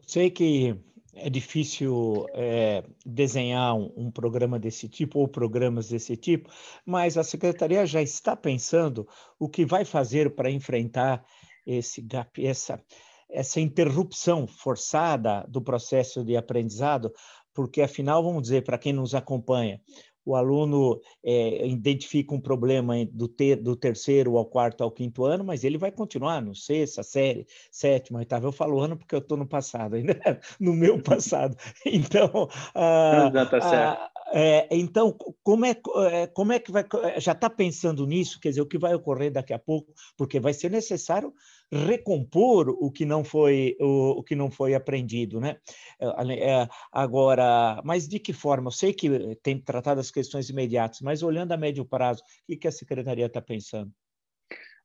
Sei 0.00 0.30
que 0.30 0.76
é 1.14 1.28
difícil 1.28 2.26
é, 2.32 2.82
desenhar 3.04 3.74
um, 3.74 3.92
um, 3.96 4.10
programa 4.10 4.58
desse 4.58 4.88
tipo 4.88 5.18
ou 5.18 5.28
programas 5.28 5.88
desse 5.88 6.16
tipo, 6.16 6.50
mas 6.86 7.18
a 7.18 7.24
secretaria 7.24 7.84
já 7.86 8.00
está 8.00 8.34
pensando 8.34 9.06
o 9.38 9.48
que 9.48 9.64
vai 9.64 9.84
fazer 9.84 10.34
para 10.34 10.50
enfrentar 10.50 11.24
esse 11.66 12.00
gap, 12.00 12.44
essa, 12.44 12.82
essa 13.30 13.60
interrupção 13.60 14.46
forçada 14.46 15.44
do 15.48 15.60
processo 15.60 16.24
de 16.24 16.36
aprendizado, 16.36 17.12
porque 17.54 17.82
afinal, 17.82 18.22
vamos 18.22 18.42
dizer, 18.42 18.64
para 18.64 18.78
quem 18.78 18.92
nos 18.92 19.14
acompanha, 19.14 19.80
o 20.24 20.36
aluno 20.36 21.00
é, 21.24 21.66
identifica 21.66 22.34
um 22.34 22.40
problema 22.40 22.94
do, 23.06 23.28
ter, 23.28 23.56
do 23.56 23.74
terceiro 23.74 24.36
ao 24.36 24.46
quarto 24.46 24.82
ao 24.82 24.90
quinto 24.90 25.24
ano, 25.24 25.44
mas 25.44 25.64
ele 25.64 25.78
vai 25.78 25.90
continuar 25.90 26.40
no 26.40 26.54
sexta, 26.54 27.02
série, 27.02 27.46
sétima, 27.70 28.18
oitava. 28.20 28.46
Eu 28.46 28.52
falo 28.52 28.80
ano 28.80 28.96
porque 28.96 29.14
eu 29.14 29.20
estou 29.20 29.36
no 29.36 29.46
passado, 29.46 29.94
ainda 29.96 30.40
no 30.60 30.72
meu 30.72 31.02
passado. 31.02 31.56
Então, 31.84 32.48
ah, 32.74 33.30
tá 33.50 33.60
certo. 33.60 34.12
É, 34.34 34.66
então, 34.70 35.14
como 35.42 35.66
é, 35.66 35.76
é, 36.10 36.26
como 36.26 36.52
é 36.52 36.58
que 36.58 36.72
vai. 36.72 36.86
Já 37.18 37.32
está 37.32 37.50
pensando 37.50 38.06
nisso? 38.06 38.40
Quer 38.40 38.48
dizer, 38.48 38.62
o 38.62 38.66
que 38.66 38.78
vai 38.78 38.94
ocorrer 38.94 39.30
daqui 39.30 39.52
a 39.52 39.58
pouco? 39.58 39.92
Porque 40.16 40.40
vai 40.40 40.54
ser 40.54 40.70
necessário 40.70 41.34
recompor 41.72 42.68
o 42.68 42.90
que 42.90 43.06
não 43.06 43.24
foi 43.24 43.76
o, 43.80 44.18
o 44.18 44.22
que 44.22 44.36
não 44.36 44.50
foi 44.50 44.74
aprendido, 44.74 45.40
né? 45.40 45.56
É, 45.98 46.62
é 46.62 46.68
agora, 46.92 47.80
mas 47.84 48.06
de 48.06 48.18
que 48.18 48.32
forma? 48.32 48.68
Eu 48.68 48.72
sei 48.72 48.92
que 48.92 49.36
tem 49.36 49.58
tratado 49.58 50.00
as 50.00 50.10
questões 50.10 50.50
imediatas, 50.50 51.00
mas 51.00 51.22
olhando 51.22 51.52
a 51.52 51.56
médio 51.56 51.84
prazo, 51.84 52.22
o 52.48 52.58
que, 52.58 52.68
a 52.68 52.72
secretaria 52.72 53.26
está 53.26 53.40
pensando? 53.40 53.90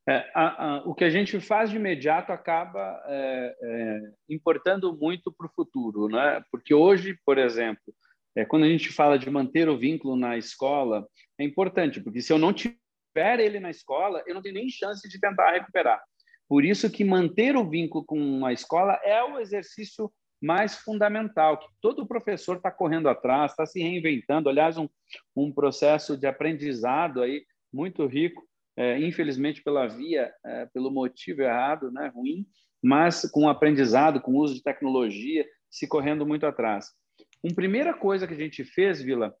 É, 0.08 0.30
a, 0.34 0.64
a, 0.64 0.76
o 0.84 0.94
que 0.94 1.04
a 1.04 1.10
gente 1.10 1.38
faz 1.38 1.68
de 1.68 1.76
imediato 1.76 2.32
acaba 2.32 3.02
é, 3.06 3.56
é, 3.62 4.00
importando 4.30 4.96
muito 4.96 5.30
para 5.30 5.46
o 5.46 5.52
futuro, 5.54 6.08
né? 6.08 6.42
Porque 6.50 6.72
hoje, 6.72 7.18
por 7.26 7.36
exemplo, 7.36 7.92
é, 8.34 8.46
quando 8.46 8.64
a 8.64 8.68
gente 8.68 8.90
fala 8.90 9.18
de 9.18 9.28
manter 9.28 9.68
o 9.68 9.76
vínculo 9.76 10.16
na 10.16 10.38
escola, 10.38 11.06
é 11.38 11.44
importante, 11.44 12.00
porque 12.00 12.22
se 12.22 12.32
eu 12.32 12.38
não 12.38 12.54
tiver 12.54 13.40
ele 13.40 13.60
na 13.60 13.68
escola, 13.68 14.22
eu 14.26 14.34
não 14.34 14.40
tenho 14.40 14.54
nem 14.54 14.70
chance 14.70 15.06
de 15.06 15.20
tentar 15.20 15.50
recuperar. 15.50 16.00
Por 16.48 16.64
isso 16.64 16.90
que 16.90 17.04
manter 17.04 17.56
o 17.56 17.68
vínculo 17.68 18.04
com 18.04 18.44
a 18.46 18.52
escola 18.52 18.98
é 19.04 19.22
o 19.22 19.38
exercício 19.38 20.10
mais 20.40 20.76
fundamental, 20.76 21.58
que 21.58 21.66
todo 21.80 22.06
professor 22.06 22.56
está 22.56 22.70
correndo 22.70 23.08
atrás, 23.08 23.50
está 23.50 23.66
se 23.66 23.82
reinventando. 23.82 24.48
Aliás, 24.48 24.78
um, 24.78 24.88
um 25.36 25.52
processo 25.52 26.16
de 26.16 26.26
aprendizado 26.26 27.20
aí 27.20 27.44
muito 27.72 28.06
rico, 28.06 28.46
é, 28.76 28.98
infelizmente 29.00 29.62
pela 29.62 29.86
via, 29.86 30.32
é, 30.44 30.66
pelo 30.66 30.90
motivo 30.90 31.42
errado, 31.42 31.90
né, 31.90 32.10
ruim, 32.14 32.46
mas 32.82 33.28
com 33.30 33.48
aprendizado, 33.48 34.20
com 34.20 34.36
uso 34.36 34.54
de 34.54 34.62
tecnologia, 34.62 35.44
se 35.68 35.86
correndo 35.86 36.24
muito 36.24 36.46
atrás. 36.46 36.86
Uma 37.42 37.54
primeira 37.54 37.92
coisa 37.92 38.26
que 38.26 38.34
a 38.34 38.38
gente 38.38 38.64
fez, 38.64 39.02
Vila, 39.02 39.34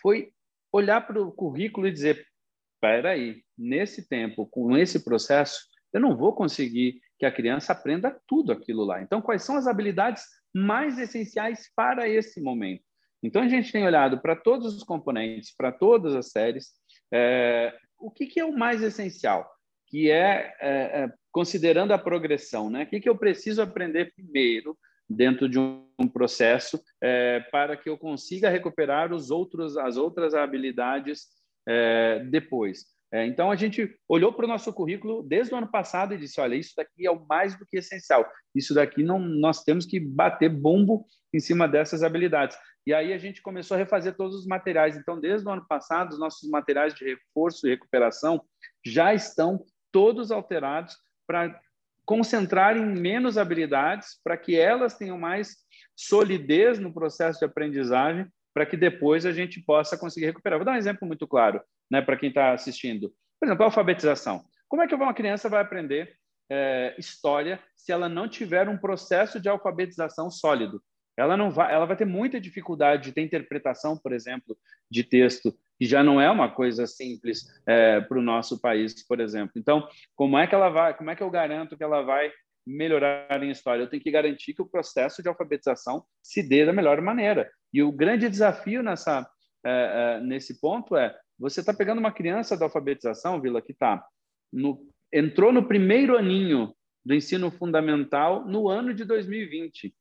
foi 0.00 0.32
olhar 0.72 1.06
para 1.06 1.20
o 1.20 1.30
currículo 1.30 1.86
e 1.86 1.92
dizer: 1.92 2.26
espera 2.74 3.10
aí, 3.10 3.42
nesse 3.56 4.08
tempo, 4.08 4.46
com 4.46 4.76
esse 4.76 5.04
processo, 5.04 5.60
eu 5.92 6.00
não 6.00 6.16
vou 6.16 6.32
conseguir 6.32 7.00
que 7.18 7.26
a 7.26 7.32
criança 7.32 7.72
aprenda 7.72 8.18
tudo 8.26 8.52
aquilo 8.52 8.84
lá. 8.84 9.02
Então, 9.02 9.20
quais 9.20 9.42
são 9.42 9.56
as 9.56 9.66
habilidades 9.66 10.24
mais 10.54 10.98
essenciais 10.98 11.70
para 11.74 12.08
esse 12.08 12.40
momento? 12.40 12.82
Então, 13.22 13.42
a 13.42 13.48
gente 13.48 13.70
tem 13.70 13.84
olhado 13.84 14.20
para 14.20 14.34
todos 14.34 14.74
os 14.74 14.82
componentes, 14.82 15.54
para 15.54 15.70
todas 15.70 16.14
as 16.14 16.30
séries, 16.30 16.70
é, 17.12 17.74
o 17.98 18.10
que, 18.10 18.26
que, 18.26 18.40
é 18.40 18.44
o 18.44 18.56
mais 18.56 18.82
essencial, 18.82 19.50
que 19.86 20.10
é, 20.10 20.56
é, 20.60 21.02
é 21.02 21.12
considerando 21.30 21.92
a 21.92 21.98
progressão, 21.98 22.70
né? 22.70 22.84
O 22.84 22.86
que, 22.86 23.00
que 23.00 23.08
eu 23.08 23.16
preciso 23.16 23.60
aprender 23.60 24.14
primeiro 24.14 24.78
dentro 25.08 25.48
de 25.48 25.58
um 25.58 26.08
processo 26.10 26.80
é, 27.02 27.40
para 27.50 27.76
que 27.76 27.90
eu 27.90 27.98
consiga 27.98 28.48
recuperar 28.48 29.12
os 29.12 29.30
outros, 29.30 29.76
as 29.76 29.96
outras 29.96 30.34
habilidades 30.34 31.26
é, 31.68 32.20
depois. 32.30 32.86
É, 33.12 33.26
então, 33.26 33.50
a 33.50 33.56
gente 33.56 33.92
olhou 34.08 34.32
para 34.32 34.44
o 34.44 34.48
nosso 34.48 34.72
currículo 34.72 35.22
desde 35.24 35.52
o 35.52 35.56
ano 35.56 35.68
passado 35.68 36.14
e 36.14 36.18
disse: 36.18 36.40
olha, 36.40 36.54
isso 36.54 36.74
daqui 36.76 37.06
é 37.06 37.10
o 37.10 37.26
mais 37.26 37.58
do 37.58 37.66
que 37.66 37.78
essencial. 37.78 38.24
Isso 38.54 38.72
daqui 38.72 39.02
não, 39.02 39.18
nós 39.18 39.64
temos 39.64 39.84
que 39.84 39.98
bater 39.98 40.48
bombo 40.48 41.04
em 41.34 41.40
cima 41.40 41.66
dessas 41.66 42.04
habilidades. 42.04 42.56
E 42.86 42.94
aí 42.94 43.12
a 43.12 43.18
gente 43.18 43.42
começou 43.42 43.74
a 43.74 43.78
refazer 43.78 44.16
todos 44.16 44.36
os 44.36 44.46
materiais. 44.46 44.96
Então, 44.96 45.20
desde 45.20 45.46
o 45.46 45.50
ano 45.50 45.66
passado, 45.68 46.12
os 46.12 46.20
nossos 46.20 46.48
materiais 46.48 46.94
de 46.94 47.04
reforço 47.04 47.66
e 47.66 47.70
recuperação 47.70 48.40
já 48.84 49.12
estão 49.12 49.64
todos 49.92 50.30
alterados 50.30 50.96
para 51.26 51.60
concentrar 52.06 52.76
em 52.76 52.86
menos 52.86 53.36
habilidades 53.36 54.20
para 54.22 54.36
que 54.36 54.56
elas 54.56 54.96
tenham 54.96 55.18
mais 55.18 55.56
solidez 55.96 56.78
no 56.78 56.92
processo 56.92 57.40
de 57.40 57.44
aprendizagem 57.44 58.26
para 58.54 58.66
que 58.66 58.76
depois 58.76 59.26
a 59.26 59.32
gente 59.32 59.60
possa 59.60 59.98
conseguir 59.98 60.26
recuperar. 60.26 60.58
Vou 60.58 60.64
dar 60.64 60.72
um 60.72 60.76
exemplo 60.76 61.06
muito 61.06 61.26
claro 61.26 61.60
né, 61.90 62.00
para 62.00 62.16
quem 62.16 62.28
está 62.28 62.52
assistindo. 62.52 63.12
Por 63.38 63.46
exemplo, 63.46 63.64
a 63.64 63.66
alfabetização. 63.66 64.44
Como 64.68 64.82
é 64.82 64.86
que 64.86 64.94
uma 64.94 65.14
criança 65.14 65.48
vai 65.48 65.60
aprender 65.60 66.14
é, 66.50 66.94
história 66.98 67.60
se 67.74 67.90
ela 67.90 68.08
não 68.08 68.28
tiver 68.28 68.68
um 68.68 68.78
processo 68.78 69.40
de 69.40 69.48
alfabetização 69.48 70.30
sólido? 70.30 70.82
Ela 71.16 71.36
não 71.36 71.50
vai, 71.50 71.74
ela 71.74 71.86
vai 71.86 71.96
ter 71.96 72.06
muita 72.06 72.40
dificuldade 72.40 73.04
de 73.04 73.12
ter 73.12 73.22
interpretação, 73.22 73.96
por 73.96 74.12
exemplo, 74.12 74.56
de 74.90 75.02
texto 75.02 75.54
que 75.78 75.86
já 75.86 76.02
não 76.02 76.20
é 76.20 76.30
uma 76.30 76.50
coisa 76.50 76.86
simples 76.86 77.46
é, 77.66 78.00
para 78.00 78.18
o 78.18 78.22
nosso 78.22 78.60
país, 78.60 79.06
por 79.06 79.18
exemplo. 79.18 79.52
Então, 79.56 79.88
como 80.14 80.38
é 80.38 80.46
que 80.46 80.54
ela 80.54 80.68
vai? 80.68 80.96
Como 80.96 81.10
é 81.10 81.16
que 81.16 81.22
eu 81.22 81.30
garanto 81.30 81.76
que 81.76 81.82
ela 81.82 82.02
vai 82.02 82.30
melhorar 82.66 83.42
em 83.42 83.50
história? 83.50 83.82
Eu 83.82 83.88
tenho 83.88 84.02
que 84.02 84.10
garantir 84.10 84.54
que 84.54 84.62
o 84.62 84.68
processo 84.68 85.22
de 85.22 85.28
alfabetização 85.28 86.04
se 86.22 86.46
dê 86.46 86.64
da 86.64 86.72
melhor 86.72 87.00
maneira. 87.00 87.50
E 87.72 87.82
o 87.82 87.90
grande 87.90 88.28
desafio 88.28 88.82
nessa 88.82 89.26
é, 89.64 89.70
é, 90.18 90.20
nesse 90.20 90.60
ponto 90.60 90.96
é 90.96 91.14
você 91.40 91.60
está 91.60 91.72
pegando 91.72 91.98
uma 91.98 92.12
criança 92.12 92.56
da 92.56 92.66
alfabetização, 92.66 93.40
Vila, 93.40 93.62
que 93.62 93.72
tá 93.72 94.04
no, 94.52 94.86
entrou 95.12 95.50
no 95.52 95.66
primeiro 95.66 96.16
aninho 96.16 96.74
do 97.04 97.14
ensino 97.14 97.50
fundamental 97.50 98.44
no 98.44 98.68
ano 98.68 98.92
de 98.92 99.04
2020. 99.04 99.94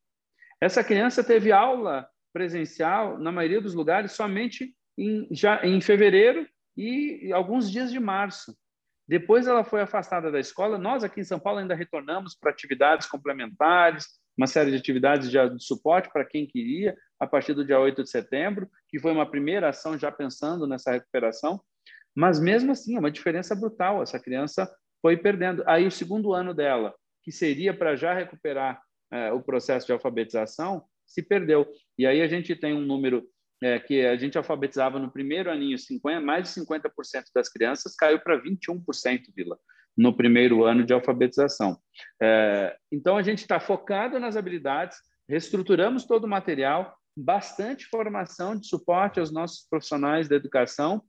Essa 0.62 0.84
criança 0.84 1.24
teve 1.24 1.52
aula 1.52 2.08
presencial, 2.34 3.18
na 3.18 3.32
maioria 3.32 3.62
dos 3.62 3.74
lugares, 3.74 4.12
somente 4.12 4.76
em, 4.98 5.28
já 5.32 5.66
em 5.66 5.80
fevereiro 5.80 6.46
e 6.76 7.32
alguns 7.32 7.72
dias 7.72 7.90
de 7.90 8.00
março. 8.00 8.54
Depois 9.08 9.48
ela 9.48 9.64
foi 9.64 9.82
afastada 9.82 10.30
da 10.30 10.40
escola. 10.40 10.78
Nós 10.78 11.04
aqui 11.04 11.22
em 11.22 11.24
São 11.24 11.40
Paulo 11.40 11.60
ainda 11.60 11.74
retornamos 11.74 12.36
para 12.36 12.52
atividades 12.52 13.08
complementares, 13.08 14.06
uma 14.38 14.46
série 14.46 14.72
de 14.72 14.78
atividades 14.78 15.32
de 15.32 15.40
suporte 15.60 16.10
para 16.12 16.26
quem 16.26 16.46
queria, 16.46 16.96
a 17.20 17.28
partir 17.28 17.54
do 17.54 17.66
dia 17.66 17.80
8 17.80 18.04
de 18.04 18.10
setembro, 18.10 18.70
que 18.88 19.00
foi 19.00 19.12
uma 19.12 19.30
primeira 19.30 19.70
ação 19.70 19.98
já 19.98 20.12
pensando 20.12 20.66
nessa 20.66 20.92
recuperação. 20.92 21.62
Mas 22.16 22.40
mesmo 22.40 22.72
assim, 22.72 22.96
é 22.96 23.00
uma 23.00 23.12
diferença 23.12 23.56
brutal. 23.56 24.02
Essa 24.02 24.20
criança 24.20 24.72
foi 25.02 25.18
perdendo. 25.18 25.64
Aí 25.68 25.86
o 25.86 25.92
segundo 25.92 26.34
ano 26.34 26.54
dela, 26.54 26.94
que 27.24 27.32
seria 27.32 27.74
para 27.74 27.96
já 27.96 28.14
recuperar 28.14 28.82
é, 29.12 29.32
o 29.32 29.42
processo 29.42 29.86
de 29.86 29.94
alfabetização, 29.94 30.84
se 31.06 31.22
perdeu. 31.22 31.68
E 31.98 32.06
aí 32.06 32.22
a 32.22 32.28
gente 32.28 32.56
tem 32.56 32.74
um 32.74 32.82
número 32.82 33.28
é, 33.62 33.80
que 33.80 34.06
a 34.06 34.16
gente 34.16 34.38
alfabetizava 34.38 35.00
no 35.00 35.12
primeiro 35.12 35.52
aninho 35.52 35.78
50, 35.78 36.22
mais 36.22 36.44
de 36.44 36.62
50% 36.62 36.92
das 37.34 37.50
crianças 37.50 37.96
caiu 37.96 38.20
para 38.20 38.42
21%, 38.42 38.84
Vila, 39.36 39.58
no 39.98 40.16
primeiro 40.16 40.64
ano 40.64 40.86
de 40.86 40.94
alfabetização. 40.94 41.78
É, 42.22 42.78
então 42.92 43.18
a 43.18 43.22
gente 43.22 43.40
está 43.40 43.60
focado 43.60 44.20
nas 44.20 44.38
habilidades, 44.38 44.98
reestruturamos 45.28 46.06
todo 46.06 46.24
o 46.24 46.30
material, 46.30 46.96
bastante 47.16 47.86
formação 47.86 48.56
de 48.56 48.68
suporte 48.68 49.20
aos 49.20 49.32
nossos 49.32 49.68
profissionais 49.70 50.28
da 50.28 50.36
educação. 50.36 51.04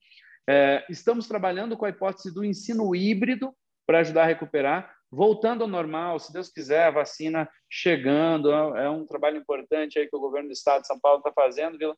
É, 0.48 0.84
estamos 0.90 1.28
trabalhando 1.28 1.76
com 1.76 1.84
a 1.84 1.90
hipótese 1.90 2.32
do 2.32 2.44
ensino 2.44 2.94
híbrido 2.94 3.54
para 3.86 4.00
ajudar 4.00 4.22
a 4.22 4.26
recuperar, 4.26 4.94
voltando 5.10 5.62
ao 5.62 5.68
normal, 5.68 6.18
se 6.20 6.32
Deus 6.32 6.48
quiser, 6.48 6.86
a 6.86 6.90
vacina 6.90 7.48
chegando, 7.68 8.52
é 8.52 8.88
um 8.88 9.04
trabalho 9.04 9.36
importante 9.36 9.98
aí 9.98 10.08
que 10.08 10.16
o 10.16 10.20
governo 10.20 10.48
do 10.48 10.52
estado 10.52 10.82
de 10.82 10.86
São 10.86 10.98
Paulo 11.00 11.18
está 11.18 11.32
fazendo, 11.32 11.76
viu? 11.76 11.96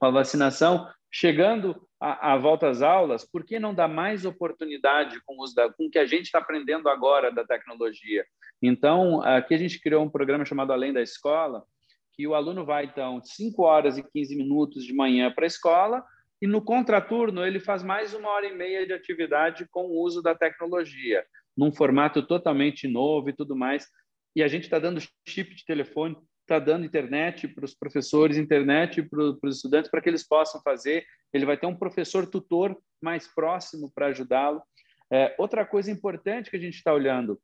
a 0.00 0.10
vacinação 0.10 0.88
chegando 1.10 1.80
à, 2.00 2.36
volta 2.36 2.68
às 2.68 2.82
aulas, 2.82 3.24
por 3.24 3.44
que 3.44 3.58
não 3.58 3.74
dar 3.74 3.88
mais 3.88 4.24
oportunidade 4.24 5.20
com, 5.24 5.40
os 5.42 5.54
da, 5.54 5.72
com 5.72 5.86
o 5.86 5.90
que 5.90 5.98
a 5.98 6.06
gente 6.06 6.26
está 6.26 6.38
aprendendo 6.38 6.88
agora 6.88 7.32
da 7.32 7.44
tecnologia? 7.44 8.24
Então, 8.60 9.22
aqui 9.22 9.54
a 9.54 9.58
gente 9.58 9.80
criou 9.80 10.04
um 10.04 10.10
programa 10.10 10.44
chamado 10.44 10.72
Além 10.72 10.92
da 10.92 11.00
Escola, 11.00 11.64
que 12.18 12.26
o 12.26 12.34
aluno 12.34 12.64
vai, 12.64 12.86
então, 12.86 13.22
5 13.24 13.62
horas 13.62 13.96
e 13.96 14.02
15 14.02 14.34
minutos 14.34 14.84
de 14.84 14.92
manhã 14.92 15.30
para 15.30 15.44
a 15.44 15.46
escola, 15.46 16.04
e 16.42 16.48
no 16.48 16.60
contraturno 16.60 17.46
ele 17.46 17.60
faz 17.60 17.84
mais 17.84 18.12
uma 18.12 18.28
hora 18.30 18.48
e 18.48 18.56
meia 18.56 18.84
de 18.84 18.92
atividade 18.92 19.68
com 19.70 19.84
o 19.84 20.02
uso 20.02 20.20
da 20.20 20.34
tecnologia, 20.34 21.24
num 21.56 21.70
formato 21.70 22.20
totalmente 22.26 22.88
novo 22.88 23.30
e 23.30 23.32
tudo 23.32 23.54
mais. 23.54 23.86
E 24.34 24.42
a 24.42 24.48
gente 24.48 24.64
está 24.64 24.80
dando 24.80 25.00
chip 25.28 25.54
de 25.54 25.64
telefone 25.64 26.16
está 26.48 26.58
dando 26.58 26.86
internet 26.86 27.46
para 27.46 27.66
os 27.66 27.74
professores, 27.74 28.38
internet 28.38 29.02
para 29.02 29.20
os 29.20 29.56
estudantes, 29.56 29.90
para 29.90 30.00
que 30.00 30.08
eles 30.08 30.26
possam 30.26 30.62
fazer. 30.62 31.04
Ele 31.30 31.44
vai 31.44 31.58
ter 31.58 31.66
um 31.66 31.76
professor 31.76 32.26
tutor 32.26 32.74
mais 33.02 33.28
próximo 33.28 33.92
para 33.94 34.06
ajudá-lo. 34.06 34.62
É, 35.12 35.34
outra 35.38 35.66
coisa 35.66 35.90
importante 35.90 36.50
que 36.50 36.56
a 36.56 36.60
gente 36.60 36.76
está 36.76 36.94
olhando, 36.94 37.38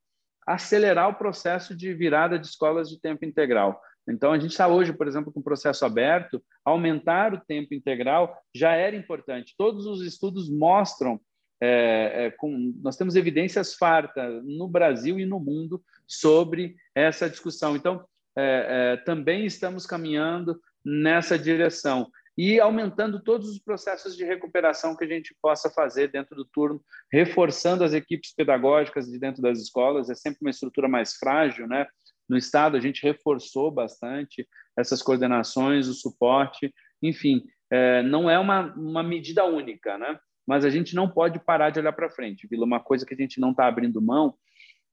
acelerar 0.46 1.10
o 1.10 1.14
processo 1.14 1.76
de 1.76 1.92
virada 1.92 2.38
de 2.38 2.46
escolas 2.46 2.88
de 2.88 2.98
tempo 2.98 3.26
integral. 3.26 3.78
Então, 4.08 4.32
a 4.32 4.38
gente 4.38 4.50
está 4.50 4.68
hoje, 4.68 4.92
por 4.92 5.08
exemplo, 5.08 5.32
com 5.32 5.40
o 5.40 5.44
processo 5.44 5.84
aberto, 5.84 6.42
aumentar 6.64 7.32
o 7.32 7.40
tempo 7.40 7.74
integral 7.74 8.36
já 8.54 8.72
era 8.72 8.94
importante. 8.94 9.54
Todos 9.56 9.86
os 9.86 10.02
estudos 10.02 10.50
mostram, 10.50 11.20
é, 11.60 12.26
é, 12.26 12.30
com, 12.32 12.74
nós 12.82 12.96
temos 12.96 13.16
evidências 13.16 13.74
fartas 13.74 14.44
no 14.44 14.68
Brasil 14.68 15.18
e 15.18 15.24
no 15.24 15.40
mundo 15.40 15.82
sobre 16.06 16.76
essa 16.94 17.30
discussão. 17.30 17.74
Então, 17.76 18.04
é, 18.36 18.92
é, 18.92 18.96
também 18.98 19.46
estamos 19.46 19.86
caminhando 19.86 20.60
nessa 20.84 21.38
direção 21.38 22.10
e 22.36 22.58
aumentando 22.58 23.22
todos 23.22 23.48
os 23.48 23.58
processos 23.60 24.16
de 24.16 24.24
recuperação 24.24 24.96
que 24.96 25.04
a 25.04 25.08
gente 25.08 25.34
possa 25.40 25.70
fazer 25.70 26.10
dentro 26.10 26.34
do 26.34 26.44
turno, 26.44 26.82
reforçando 27.12 27.84
as 27.84 27.92
equipes 27.92 28.34
pedagógicas 28.34 29.06
de 29.06 29.18
dentro 29.18 29.40
das 29.40 29.60
escolas, 29.60 30.10
é 30.10 30.14
sempre 30.14 30.38
uma 30.42 30.50
estrutura 30.50 30.88
mais 30.88 31.14
frágil, 31.14 31.68
né? 31.68 31.86
No 32.28 32.36
estado 32.36 32.76
a 32.76 32.80
gente 32.80 33.02
reforçou 33.02 33.70
bastante 33.70 34.46
essas 34.78 35.02
coordenações, 35.02 35.88
o 35.88 35.94
suporte, 35.94 36.72
enfim, 37.02 37.44
é, 37.70 38.02
não 38.02 38.28
é 38.28 38.38
uma, 38.38 38.72
uma 38.74 39.02
medida 39.02 39.44
única, 39.44 39.98
né? 39.98 40.18
Mas 40.46 40.64
a 40.64 40.70
gente 40.70 40.94
não 40.94 41.08
pode 41.08 41.38
parar 41.38 41.70
de 41.70 41.78
olhar 41.78 41.92
para 41.92 42.10
frente, 42.10 42.46
Vila. 42.46 42.66
Uma 42.66 42.80
coisa 42.80 43.06
que 43.06 43.14
a 43.14 43.16
gente 43.16 43.40
não 43.40 43.50
está 43.50 43.66
abrindo 43.66 44.00
mão 44.02 44.34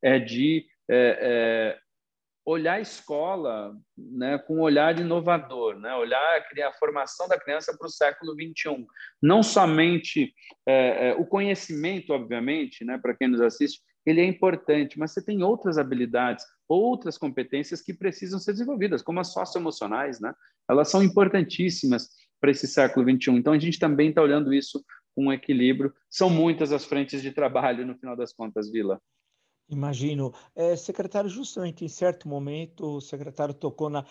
é 0.02 0.18
de 0.18 0.66
é, 0.90 1.18
é, 1.22 1.80
olhar 2.46 2.74
a 2.74 2.82
escola 2.82 3.76
né, 3.98 4.38
com 4.40 4.58
um 4.58 4.62
olhar 4.62 4.98
inovador, 4.98 5.78
né, 5.78 5.94
olhar 5.94 6.44
a 6.68 6.74
formação 6.74 7.28
da 7.28 7.40
criança 7.40 7.76
para 7.78 7.88
o 7.88 7.92
século 7.92 8.34
XXI. 8.34 8.86
Não 9.22 9.44
somente 9.44 10.34
é, 10.66 11.10
é, 11.10 11.16
o 11.16 11.26
conhecimento, 11.26 12.14
obviamente, 12.14 12.84
né, 12.84 12.98
para 12.98 13.16
quem 13.16 13.28
nos 13.28 13.42
assiste, 13.42 13.82
ele 14.06 14.22
é 14.22 14.26
importante, 14.26 14.98
mas 14.98 15.12
você 15.12 15.24
tem 15.24 15.44
outras 15.44 15.78
habilidades, 15.78 16.44
outras 16.76 17.18
competências 17.18 17.82
que 17.82 17.94
precisam 17.94 18.40
ser 18.40 18.54
desenvolvidas, 18.54 19.02
como 19.02 19.20
as 19.20 19.34
socioemocionais, 19.34 20.20
né? 20.20 20.34
Elas 20.70 20.90
são 20.90 21.04
importantíssimas 21.04 22.10
para 22.40 22.52
esse 22.52 22.68
século 22.68 23.06
XXI. 23.10 23.32
Então, 23.32 23.54
a 23.54 23.60
gente 23.60 23.80
também 23.80 24.10
está 24.10 24.22
olhando 24.22 24.54
isso 24.54 24.84
com 25.16 25.32
equilíbrio. 25.32 25.94
São 26.10 26.30
muitas 26.30 26.72
as 26.72 26.86
frentes 26.86 27.22
de 27.22 27.32
trabalho, 27.32 27.86
no 27.86 27.96
final 27.96 28.16
das 28.16 28.34
contas, 28.34 28.72
Vila. 28.72 29.00
Imagino. 29.70 30.34
É, 30.54 30.76
secretário, 30.76 31.30
justamente 31.30 31.86
em 31.86 31.88
certo 31.88 32.28
momento, 32.28 32.98
o 32.98 33.02
secretário 33.02 33.54
tocou 33.54 33.90
na, 33.90 34.06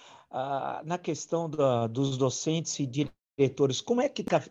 na 0.85 0.97
questão 0.97 1.51
da, 1.51 1.87
dos 1.87 2.17
docentes 2.17 2.79
e 2.81 2.87
diretores. 2.87 3.81
Como 3.81 4.01
é 4.01 4.09
que 4.09 4.23
está 4.23 4.43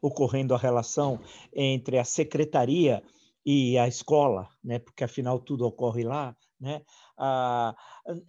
ocorrendo 0.00 0.54
a 0.54 0.58
relação 0.58 1.18
entre 1.52 1.98
a 1.98 2.04
secretaria 2.04 3.02
e 3.44 3.76
a 3.76 3.88
escola, 3.88 4.48
né? 4.62 4.78
Porque 4.78 5.02
afinal 5.02 5.40
tudo 5.40 5.66
ocorre 5.66 6.04
lá, 6.04 6.36
né? 6.62 6.80
Ah, 7.18 7.74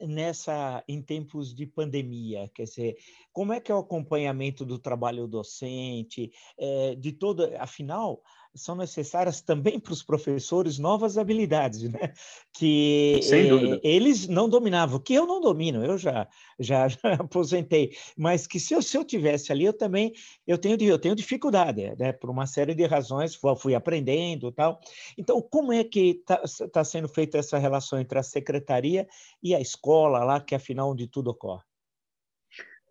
nessa 0.01 0.83
em 0.87 1.01
tempos 1.01 1.53
de 1.53 1.67
pandemia, 1.67 2.49
quer 2.53 2.63
dizer, 2.63 2.97
como 3.31 3.53
é 3.53 3.61
que 3.61 3.71
é 3.71 3.75
o 3.75 3.79
acompanhamento 3.79 4.65
do 4.65 4.79
trabalho 4.79 5.27
docente, 5.27 6.31
é, 6.57 6.95
de 6.95 7.11
toda, 7.11 7.55
afinal 7.61 8.21
são 8.55 8.75
necessárias 8.75 9.41
também 9.41 9.79
para 9.79 9.93
os 9.93 10.03
professores 10.03 10.77
novas 10.77 11.17
habilidades, 11.17 11.89
né? 11.89 12.13
Que 12.53 13.19
eh, 13.31 13.79
eles 13.83 14.27
não 14.27 14.47
dominavam, 14.47 14.99
que 14.99 15.13
eu 15.13 15.25
não 15.25 15.41
domino, 15.41 15.83
eu 15.83 15.97
já, 15.97 16.27
já, 16.59 16.87
já 16.87 17.13
aposentei, 17.19 17.95
mas 18.17 18.45
que 18.45 18.59
se 18.59 18.73
eu, 18.73 18.81
se 18.81 18.95
eu 18.97 19.03
tivesse 19.03 19.51
ali, 19.51 19.65
eu 19.65 19.73
também 19.73 20.13
eu 20.45 20.57
tenho, 20.57 20.81
eu 20.81 20.99
tenho 20.99 21.15
dificuldade, 21.15 21.95
né? 21.97 22.13
Por 22.13 22.29
uma 22.29 22.45
série 22.45 22.75
de 22.75 22.85
razões, 22.85 23.39
fui 23.57 23.73
aprendendo 23.73 24.51
tal. 24.51 24.79
Então, 25.17 25.41
como 25.41 25.73
é 25.73 25.83
que 25.83 26.21
está 26.27 26.41
tá 26.71 26.83
sendo 26.83 27.07
feita 27.07 27.37
essa 27.37 27.57
relação 27.57 27.99
entre 27.99 28.19
a 28.19 28.23
secretaria 28.23 29.07
e 29.41 29.55
a 29.55 29.59
escola 29.59 30.23
lá, 30.23 30.39
que 30.39 30.53
afinal 30.53 30.91
onde 30.91 31.07
tudo 31.07 31.31
ocorre? 31.31 31.63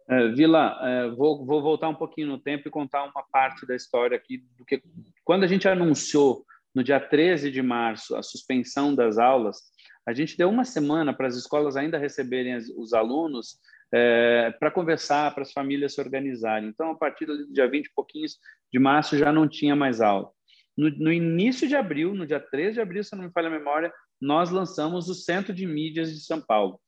É, 0.09 0.29
Vila, 0.29 0.79
é, 0.83 1.09
vou, 1.11 1.45
vou, 1.45 1.63
voltar 1.63 1.89
um 1.89 1.95
pouquinho 1.95 2.29
no 2.29 2.39
tempo 2.39 2.67
e 2.67 2.71
contar 2.71 3.05
uma 3.05 3.23
parte 3.23 3.65
da 3.65 3.75
história 3.75 4.17
aqui 4.17 4.39
do 4.59 4.65
que 4.65 4.83
quando 5.25 5.45
a 5.45 5.47
gente 5.47 5.69
anunciou 5.69 6.45
no 6.75 6.83
dia 6.83 6.99
13 6.99 7.51
de 7.51 7.63
março 7.63 8.17
a 8.17 8.23
suspensão 8.23 8.95
das 8.95 9.19
aulas, 9.19 9.59
a 10.07 10.13
gente 10.13 10.37
deu 10.37 10.49
uma 10.49 10.65
semana 10.65 11.15
para 11.15 11.27
as 11.27 11.37
escolas 11.37 11.77
ainda 11.77 11.99
receberem 11.99 12.57
os 12.77 12.93
alunos 12.93 13.59
é, 13.93 14.51
para 14.59 14.71
conversar, 14.71 15.33
para 15.35 15.43
as 15.43 15.53
famílias 15.53 15.95
se 15.95 16.01
organizarem. 16.01 16.69
Então, 16.69 16.91
a 16.91 16.97
partir 16.97 17.27
do 17.27 17.53
dia 17.53 17.69
20 17.69 17.87
e 17.87 17.93
pouquinhos 17.95 18.39
de 18.73 18.79
março 18.79 19.17
já 19.17 19.31
não 19.31 19.47
tinha 19.47 19.77
mais 19.77 20.01
aula. 20.01 20.31
No, 20.77 20.89
no, 20.91 21.13
início 21.13 21.69
de 21.69 21.77
abril, 21.77 22.15
no 22.15 22.27
dia 22.27 22.41
13 22.41 22.75
de 22.75 22.81
abril, 22.81 23.05
se 23.05 23.15
não 23.15 23.25
me 23.25 23.31
falha 23.31 23.49
a 23.49 23.51
memória, 23.51 23.93
nós 24.21 24.51
lançamos 24.51 25.09
o 25.09 25.15
Centro 25.15 25.53
de 25.53 25.67
Mídias 25.67 26.11
de 26.11 26.25
São 26.25 26.41
Paulo 26.41 26.81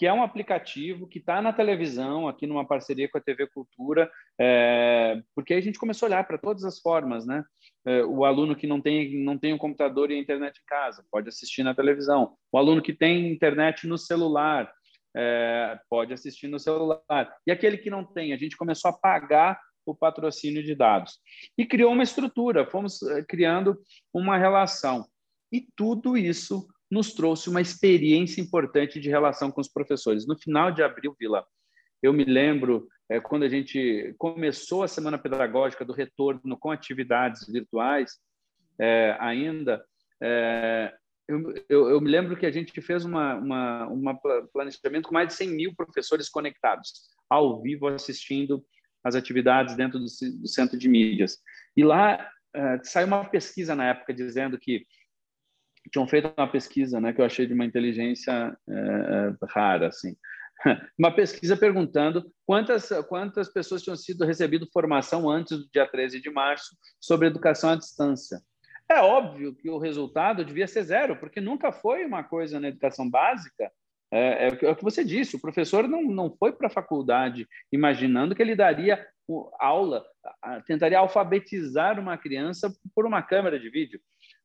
que 0.00 0.06
é 0.06 0.12
um 0.14 0.22
aplicativo 0.22 1.06
que 1.06 1.18
está 1.18 1.42
na 1.42 1.52
televisão, 1.52 2.26
aqui 2.26 2.46
numa 2.46 2.66
parceria 2.66 3.06
com 3.06 3.18
a 3.18 3.20
TV 3.20 3.46
Cultura, 3.48 4.10
é, 4.40 5.20
porque 5.34 5.52
a 5.52 5.60
gente 5.60 5.78
começou 5.78 6.06
a 6.06 6.08
olhar 6.08 6.26
para 6.26 6.38
todas 6.38 6.64
as 6.64 6.80
formas, 6.80 7.26
né? 7.26 7.44
É, 7.86 8.02
o 8.04 8.24
aluno 8.24 8.56
que 8.56 8.66
não 8.66 8.80
tem, 8.80 9.22
não 9.22 9.36
tem 9.36 9.52
um 9.52 9.58
computador 9.58 10.10
e 10.10 10.14
a 10.14 10.18
internet 10.18 10.56
em 10.56 10.64
casa, 10.66 11.04
pode 11.10 11.28
assistir 11.28 11.62
na 11.62 11.74
televisão. 11.74 12.34
O 12.50 12.56
aluno 12.56 12.80
que 12.80 12.94
tem 12.94 13.30
internet 13.30 13.86
no 13.86 13.98
celular, 13.98 14.72
é, 15.14 15.78
pode 15.90 16.14
assistir 16.14 16.48
no 16.48 16.58
celular. 16.58 17.36
E 17.46 17.52
aquele 17.52 17.76
que 17.76 17.90
não 17.90 18.02
tem, 18.02 18.32
a 18.32 18.38
gente 18.38 18.56
começou 18.56 18.90
a 18.90 18.98
pagar 18.98 19.60
o 19.84 19.94
patrocínio 19.94 20.62
de 20.62 20.74
dados. 20.74 21.18
E 21.58 21.66
criou 21.66 21.92
uma 21.92 22.04
estrutura, 22.04 22.64
fomos 22.64 23.02
é, 23.02 23.22
criando 23.22 23.78
uma 24.14 24.38
relação. 24.38 25.04
E 25.52 25.66
tudo 25.76 26.16
isso 26.16 26.66
nos 26.90 27.12
trouxe 27.12 27.48
uma 27.48 27.60
experiência 27.60 28.40
importante 28.40 28.98
de 28.98 29.08
relação 29.08 29.50
com 29.50 29.60
os 29.60 29.68
professores. 29.68 30.26
No 30.26 30.38
final 30.38 30.72
de 30.72 30.82
abril, 30.82 31.14
Vila, 31.18 31.46
eu 32.02 32.12
me 32.12 32.24
lembro 32.24 32.88
é, 33.08 33.20
quando 33.20 33.44
a 33.44 33.48
gente 33.48 34.14
começou 34.18 34.82
a 34.82 34.88
semana 34.88 35.18
pedagógica 35.18 35.84
do 35.84 35.92
retorno 35.92 36.56
com 36.58 36.70
atividades 36.70 37.46
virtuais, 37.46 38.18
é, 38.78 39.16
ainda, 39.20 39.84
é, 40.22 40.92
eu, 41.28 41.54
eu, 41.68 41.90
eu, 41.90 42.00
me 42.00 42.10
lembro 42.10 42.36
que 42.36 42.46
a 42.46 42.50
gente 42.50 42.80
fez 42.80 43.04
uma, 43.04 43.34
uma, 43.34 43.86
uma, 43.88 44.20
planejamento 44.52 45.08
com 45.08 45.14
mais 45.14 45.28
de 45.28 45.34
100 45.34 45.48
mil 45.50 45.74
professores 45.74 46.28
conectados, 46.28 46.92
ao 47.28 47.60
vivo, 47.60 47.86
assistindo 47.88 48.64
as 49.04 49.14
atividades 49.14 49.76
dentro 49.76 49.98
do, 49.98 50.04
do 50.04 50.48
centro 50.48 50.78
de 50.78 50.88
mídias. 50.88 51.38
E 51.76 51.84
lá 51.84 52.28
é, 52.54 52.80
saiu 52.82 53.06
uma 53.06 53.24
pesquisa 53.24 53.74
na 53.74 53.90
época 53.90 54.12
dizendo 54.12 54.58
que 54.58 54.84
tinham 55.90 56.06
feito 56.06 56.32
uma 56.36 56.50
pesquisa, 56.50 57.00
né, 57.00 57.12
que 57.12 57.20
eu 57.20 57.24
achei 57.24 57.46
de 57.46 57.54
uma 57.54 57.64
inteligência 57.64 58.56
é, 58.68 58.72
é 58.72 59.46
rara, 59.48 59.88
assim, 59.88 60.16
uma 60.98 61.14
pesquisa 61.14 61.56
perguntando 61.56 62.30
quantas 62.46 62.88
quantas 63.08 63.48
pessoas 63.48 63.82
tinham 63.82 63.96
sido 63.96 64.24
recebido 64.24 64.68
formação 64.72 65.28
antes 65.28 65.58
do 65.58 65.68
dia 65.72 65.86
13 65.86 66.20
de 66.20 66.30
março 66.30 66.76
sobre 67.00 67.26
educação 67.26 67.70
à 67.70 67.76
distância. 67.76 68.40
É 68.90 69.00
óbvio 69.00 69.54
que 69.54 69.70
o 69.70 69.78
resultado 69.78 70.44
devia 70.44 70.66
ser 70.66 70.82
zero, 70.82 71.16
porque 71.16 71.40
nunca 71.40 71.70
foi 71.70 72.04
uma 72.04 72.24
coisa 72.24 72.58
na 72.58 72.68
educação 72.68 73.08
básica. 73.08 73.70
É, 74.12 74.48
é, 74.48 74.64
é 74.64 74.70
o 74.70 74.74
que 74.74 74.82
você 74.82 75.04
disse, 75.04 75.36
o 75.36 75.40
professor 75.40 75.86
não, 75.86 76.02
não 76.02 76.34
foi 76.36 76.52
para 76.52 76.66
a 76.66 76.70
faculdade 76.70 77.46
imaginando 77.72 78.34
que 78.34 78.42
ele 78.42 78.56
daria 78.56 79.06
aula, 79.60 80.04
tentaria 80.66 80.98
alfabetizar 80.98 82.00
uma 82.00 82.18
criança 82.18 82.72
por 82.92 83.06
uma 83.06 83.22
câmera 83.22 83.60
de 83.60 83.70
vídeo. 83.70 84.00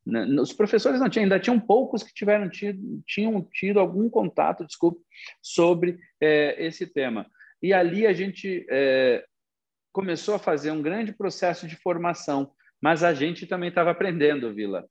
Né, 0.05 0.25
os 0.39 0.53
professores 0.53 0.99
não 0.99 1.09
tinham, 1.09 1.23
ainda 1.23 1.39
tinham 1.39 1.59
poucos 1.59 2.03
que 2.03 2.13
tiveram 2.13 2.49
tido, 2.49 3.01
tinham 3.07 3.41
tido 3.41 3.79
algum 3.79 4.09
contato, 4.09 4.65
desculpe, 4.65 5.01
sobre 5.41 5.97
é, 6.21 6.63
esse 6.63 6.85
tema. 6.85 7.25
E 7.61 7.73
ali 7.73 8.05
a 8.05 8.13
gente 8.13 8.65
é, 8.69 9.25
começou 9.91 10.35
a 10.35 10.39
fazer 10.39 10.71
um 10.71 10.81
grande 10.81 11.13
processo 11.13 11.67
de 11.67 11.75
formação, 11.75 12.51
mas 12.81 13.03
a 13.03 13.13
gente 13.13 13.47
também 13.47 13.69
estava 13.69 13.91
aprendendo, 13.91 14.53
Vila. 14.53 14.85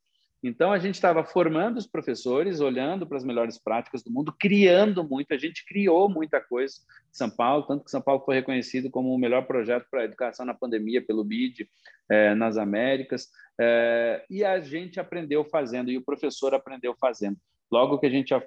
Então, 0.46 0.70
a 0.70 0.78
gente 0.78 0.96
estava 0.96 1.24
formando 1.24 1.78
os 1.78 1.86
professores, 1.86 2.60
olhando 2.60 3.06
para 3.06 3.16
as 3.16 3.24
melhores 3.24 3.56
práticas 3.56 4.02
do 4.02 4.12
mundo, 4.12 4.30
criando 4.38 5.02
muito. 5.02 5.32
A 5.32 5.38
gente 5.38 5.64
criou 5.64 6.06
muita 6.06 6.38
coisa 6.38 6.74
em 7.10 7.14
São 7.14 7.30
Paulo, 7.30 7.66
tanto 7.66 7.82
que 7.82 7.90
São 7.90 8.02
Paulo 8.02 8.22
foi 8.26 8.34
reconhecido 8.34 8.90
como 8.90 9.14
o 9.14 9.18
melhor 9.18 9.46
projeto 9.46 9.86
para 9.90 10.02
a 10.02 10.04
educação 10.04 10.44
na 10.44 10.52
pandemia 10.52 11.00
pelo 11.00 11.24
BID 11.24 11.66
é, 12.10 12.34
nas 12.34 12.58
Américas. 12.58 13.30
É, 13.58 14.22
e 14.28 14.44
a 14.44 14.60
gente 14.60 15.00
aprendeu 15.00 15.46
fazendo, 15.46 15.90
e 15.90 15.96
o 15.96 16.04
professor 16.04 16.52
aprendeu 16.52 16.94
fazendo. 17.00 17.38
Logo 17.72 17.98
que 17.98 18.04
a 18.04 18.10
gente 18.10 18.34
é, 18.34 18.38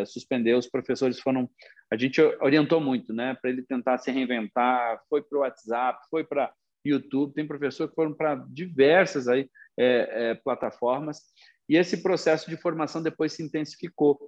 é 0.00 0.04
suspendeu, 0.06 0.58
os 0.58 0.66
professores 0.66 1.20
foram. 1.20 1.48
A 1.88 1.96
gente 1.96 2.20
orientou 2.40 2.80
muito, 2.80 3.12
né, 3.12 3.38
para 3.40 3.48
ele 3.48 3.62
tentar 3.62 3.98
se 3.98 4.10
reinventar. 4.10 5.00
Foi 5.08 5.22
para 5.22 5.38
o 5.38 5.42
WhatsApp, 5.42 6.00
foi 6.10 6.24
para 6.24 6.52
YouTube. 6.88 7.34
Tem 7.34 7.46
professor 7.46 7.88
que 7.88 7.94
foram 7.94 8.12
para 8.12 8.34
diversas 8.48 9.28
aí 9.28 9.48
é, 9.78 10.30
é, 10.30 10.34
plataformas, 10.34 11.22
e 11.68 11.76
esse 11.76 12.02
processo 12.02 12.48
de 12.48 12.56
formação 12.56 13.02
depois 13.02 13.32
se 13.32 13.42
intensificou. 13.42 14.18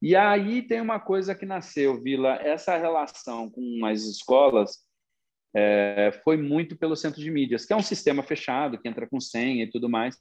E 0.00 0.14
aí 0.14 0.62
tem 0.62 0.80
uma 0.80 1.00
coisa 1.00 1.34
que 1.34 1.44
nasceu, 1.44 2.00
Vila, 2.00 2.36
essa 2.36 2.76
relação 2.76 3.50
com 3.50 3.84
as 3.84 4.02
escolas 4.02 4.86
é, 5.54 6.12
foi 6.22 6.36
muito 6.36 6.76
pelo 6.76 6.94
centro 6.94 7.20
de 7.20 7.30
mídias, 7.30 7.66
que 7.66 7.72
é 7.72 7.76
um 7.76 7.82
sistema 7.82 8.22
fechado, 8.22 8.78
que 8.78 8.88
entra 8.88 9.08
com 9.08 9.20
senha 9.20 9.64
e 9.64 9.70
tudo 9.70 9.88
mais. 9.88 10.16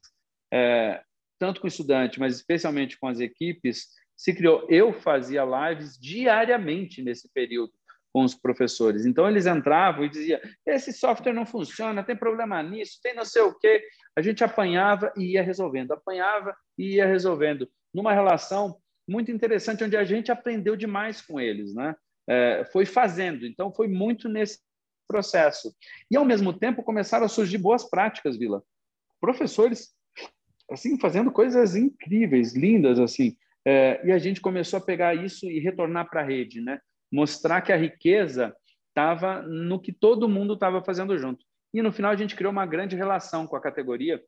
É, 0.51 1.01
tanto 1.37 1.61
com 1.61 1.67
o 1.67 1.69
estudante, 1.69 2.19
mas 2.19 2.35
especialmente 2.35 2.97
com 2.97 3.07
as 3.07 3.19
equipes, 3.19 3.89
se 4.15 4.33
criou. 4.33 4.65
Eu 4.69 4.91
fazia 4.91 5.43
lives 5.45 5.97
diariamente 5.99 7.03
nesse 7.03 7.31
período 7.31 7.71
com 8.17 8.23
os 8.23 8.33
professores. 8.33 9.05
Então, 9.05 9.29
eles 9.29 9.45
entravam 9.45 10.03
e 10.03 10.09
diziam: 10.09 10.39
esse 10.65 10.91
software 10.91 11.33
não 11.33 11.45
funciona, 11.45 12.03
tem 12.03 12.15
problema 12.15 12.63
nisso, 12.63 12.99
tem 13.03 13.13
não 13.13 13.23
sei 13.23 13.43
o 13.43 13.53
quê. 13.53 13.83
A 14.15 14.23
gente 14.23 14.43
apanhava 14.43 15.13
e 15.15 15.33
ia 15.33 15.43
resolvendo, 15.43 15.91
apanhava 15.91 16.55
e 16.75 16.95
ia 16.95 17.05
resolvendo, 17.05 17.69
numa 17.93 18.11
relação 18.11 18.75
muito 19.07 19.31
interessante, 19.31 19.83
onde 19.83 19.95
a 19.95 20.03
gente 20.03 20.31
aprendeu 20.31 20.75
demais 20.75 21.21
com 21.21 21.39
eles, 21.39 21.75
né? 21.75 21.95
É, 22.27 22.65
foi 22.73 22.87
fazendo, 22.87 23.45
então 23.45 23.71
foi 23.71 23.87
muito 23.87 24.27
nesse 24.27 24.61
processo. 25.07 25.71
E, 26.09 26.17
ao 26.17 26.25
mesmo 26.25 26.51
tempo, 26.51 26.81
começaram 26.81 27.27
a 27.27 27.29
surgir 27.29 27.59
boas 27.59 27.87
práticas, 27.87 28.35
Vila. 28.35 28.63
Professores, 29.21 29.93
assim, 30.71 30.99
fazendo 30.99 31.31
coisas 31.31 31.75
incríveis, 31.75 32.55
lindas, 32.55 32.99
assim. 32.99 33.37
É, 33.63 34.01
e 34.03 34.11
a 34.11 34.17
gente 34.17 34.41
começou 34.41 34.77
a 34.77 34.81
pegar 34.81 35.13
isso 35.13 35.45
e 35.45 35.59
retornar 35.59 36.09
para 36.09 36.21
a 36.21 36.25
rede, 36.25 36.59
né? 36.61 36.79
Mostrar 37.11 37.61
que 37.61 37.71
a 37.71 37.77
riqueza 37.77 38.55
estava 38.89 39.41
no 39.43 39.79
que 39.79 39.91
todo 39.91 40.29
mundo 40.29 40.53
estava 40.53 40.83
fazendo 40.83 41.17
junto. 41.17 41.45
E 41.73 41.81
no 41.81 41.91
final 41.91 42.11
a 42.11 42.15
gente 42.15 42.35
criou 42.35 42.51
uma 42.51 42.65
grande 42.65 42.95
relação 42.95 43.45
com 43.45 43.55
a 43.55 43.61
categoria 43.61 44.21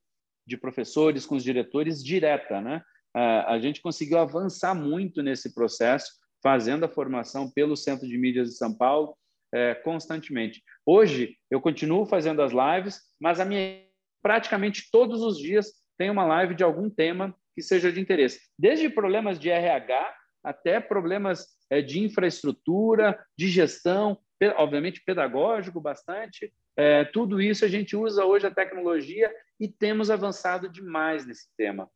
de 0.46 0.58
professores, 0.58 1.26
com 1.26 1.36
os 1.36 1.44
diretores, 1.44 2.04
direta, 2.04 2.62
né? 2.62 2.82
A 3.14 3.58
gente 3.60 3.82
conseguiu 3.82 4.20
avançar 4.20 4.76
muito 4.76 5.24
nesse 5.24 5.54
processo, 5.54 6.12
fazendo 6.44 6.86
a 6.86 6.90
formação 6.90 7.50
pelo 7.50 7.76
Centro 7.76 8.08
de 8.08 8.18
Mídias 8.18 8.50
de 8.50 8.56
São 8.56 8.74
Paulo 8.74 9.16
é, 9.54 9.74
constantemente. 9.76 10.62
Hoje 10.86 11.36
eu 11.50 11.60
continuo 11.60 12.06
fazendo 12.06 12.42
as 12.42 12.52
lives, 12.52 13.02
mas 13.20 13.40
a 13.40 13.46
minha 13.46 13.84
praticamente 14.22 14.90
todos 14.92 15.22
os 15.22 15.38
dias 15.38 15.72
tem 15.98 16.10
uma 16.10 16.26
live 16.26 16.54
de 16.54 16.64
algum 16.64 16.90
tema 16.90 17.36
que 17.56 17.62
seja 17.62 17.92
de 17.92 18.00
interesse, 18.00 18.40
desde 18.58 18.90
problemas 18.90 19.40
de 19.40 19.50
RH 19.50 20.16
até 20.44 20.80
problemas 20.80 21.48
é, 21.70 21.82
de 21.82 22.00
infraestrutura, 22.00 23.18
de 23.38 23.48
gestão, 23.48 24.18
obviamente 24.58 25.04
pedagógico 25.04 25.82
bastante. 25.82 26.54
É, 26.76 27.04
tudo 27.06 27.42
isso 27.42 27.66
a 27.66 27.68
gente 27.68 27.96
usa 27.96 28.26
hoje 28.26 28.48
a 28.48 28.54
tecnologia 28.54 29.32
e 29.60 29.68
temos 29.68 30.10
avançado 30.10 30.70
demais 30.70 31.26
nesse 31.26 31.48
tema. 31.58 31.90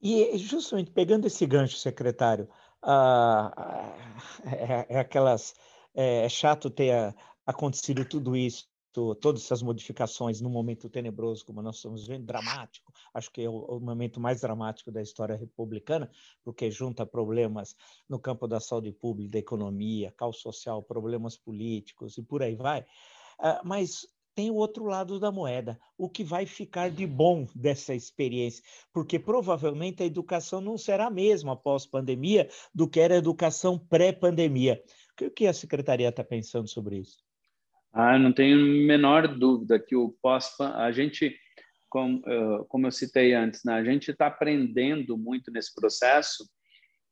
E 0.00 0.36
justamente 0.38 0.90
pegando 0.90 1.26
esse 1.26 1.44
gancho, 1.46 1.76
secretário, 1.76 2.48
ah, 2.82 3.96
é, 4.44 4.94
é, 4.94 4.98
aquelas 5.00 5.54
é, 5.94 6.24
é 6.24 6.28
chato 6.28 6.70
ter 6.70 7.14
acontecido 7.44 8.04
tudo 8.04 8.36
isso 8.36 8.68
todas 9.14 9.44
essas 9.44 9.62
modificações 9.62 10.40
num 10.40 10.48
momento 10.48 10.88
tenebroso 10.88 11.44
como 11.44 11.60
nós 11.60 11.76
estamos 11.76 12.06
vendo, 12.06 12.24
dramático, 12.24 12.92
acho 13.12 13.30
que 13.30 13.42
é 13.42 13.48
o, 13.48 13.78
momento 13.78 14.20
mais 14.20 14.40
dramático 14.40 14.90
da 14.90 15.02
história 15.02 15.36
republicana, 15.36 16.10
porque 16.42 16.70
junta 16.70 17.04
problemas 17.04 17.76
no 18.08 18.18
campo 18.18 18.46
da 18.46 18.60
saúde 18.60 18.92
pública, 18.92 19.32
da 19.32 19.38
economia, 19.38 20.12
caos 20.16 20.40
social, 20.40 20.82
problemas 20.82 21.36
políticos 21.36 22.16
e 22.16 22.22
por 22.22 22.42
aí 22.42 22.54
vai. 22.54 22.80
Uh, 23.38 23.60
mas 23.64 24.06
tem 24.34 24.50
o 24.50 24.54
outro 24.54 24.84
lado 24.84 25.18
da 25.18 25.32
moeda, 25.32 25.80
o 25.96 26.10
que 26.10 26.22
vai 26.22 26.44
ficar 26.44 26.90
de 26.90 27.06
bom 27.06 27.46
dessa 27.54 27.94
experiência, 27.94 28.62
porque 28.92 29.18
provavelmente 29.18 30.02
a 30.02 30.06
educação 30.06 30.60
não 30.60 30.76
será 30.76 31.06
a 31.06 31.10
mesma 31.10 31.54
após 31.54 31.86
pandemia 31.86 32.48
do 32.74 32.86
que 32.86 33.00
era 33.00 33.14
a 33.14 33.18
educação 33.18 33.78
pré-pandemia. 33.78 34.82
O 35.20 35.30
que 35.30 35.46
a 35.46 35.54
secretaria 35.54 36.10
está 36.10 36.22
pensando 36.22 36.68
sobre 36.68 36.98
isso? 36.98 37.25
Ah, 37.98 38.18
não 38.18 38.30
tenho 38.30 38.58
a 38.58 38.86
menor 38.86 39.26
dúvida 39.26 39.78
que 39.78 39.96
o 39.96 40.14
pós 40.20 40.54
a 40.60 40.92
gente, 40.92 41.34
como, 41.88 42.22
como 42.68 42.86
eu 42.86 42.90
citei 42.90 43.32
antes, 43.32 43.64
né, 43.64 43.72
a 43.72 43.82
gente 43.82 44.10
está 44.10 44.26
aprendendo 44.26 45.16
muito 45.16 45.50
nesse 45.50 45.74
processo 45.74 46.46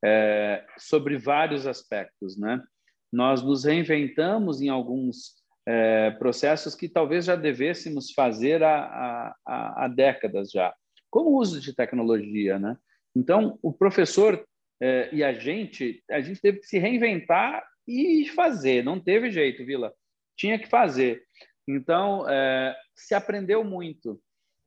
é, 0.04 0.62
sobre 0.76 1.16
vários 1.16 1.66
aspectos, 1.66 2.36
né? 2.36 2.62
Nós 3.10 3.42
nos 3.42 3.64
reinventamos 3.64 4.60
em 4.60 4.68
alguns 4.68 5.36
é, 5.66 6.10
processos 6.10 6.74
que 6.74 6.86
talvez 6.86 7.24
já 7.24 7.34
devêssemos 7.34 8.12
fazer 8.12 8.62
há, 8.62 9.34
há, 9.46 9.84
há, 9.84 9.88
décadas 9.88 10.50
já, 10.50 10.74
como 11.10 11.30
o 11.30 11.38
uso 11.38 11.62
de 11.62 11.74
tecnologia, 11.74 12.58
né? 12.58 12.76
Então, 13.16 13.58
o 13.62 13.72
professor 13.72 14.44
é, 14.82 15.08
e 15.14 15.24
a 15.24 15.32
gente, 15.32 16.04
a 16.10 16.20
gente 16.20 16.42
teve 16.42 16.58
que 16.58 16.66
se 16.66 16.78
reinventar 16.78 17.64
e 17.88 18.28
fazer, 18.34 18.84
não 18.84 19.00
teve 19.00 19.30
jeito, 19.30 19.64
Vila 19.64 19.90
tinha 20.36 20.58
que 20.58 20.68
fazer. 20.68 21.22
Então, 21.66 22.28
é, 22.28 22.76
se 22.94 23.14
aprendeu 23.14 23.64
muito. 23.64 24.20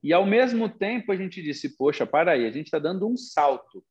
E, 0.03 0.13
ao 0.13 0.25
mesmo 0.25 0.69
tempo, 0.69 1.12
a 1.12 1.15
gente 1.15 1.41
disse, 1.41 1.75
poxa, 1.75 2.06
para 2.06 2.32
aí, 2.32 2.45
a 2.45 2.51
gente 2.51 2.67
está 2.67 2.80
dando 2.80 3.08
um 3.08 3.17
salto. 3.17 3.84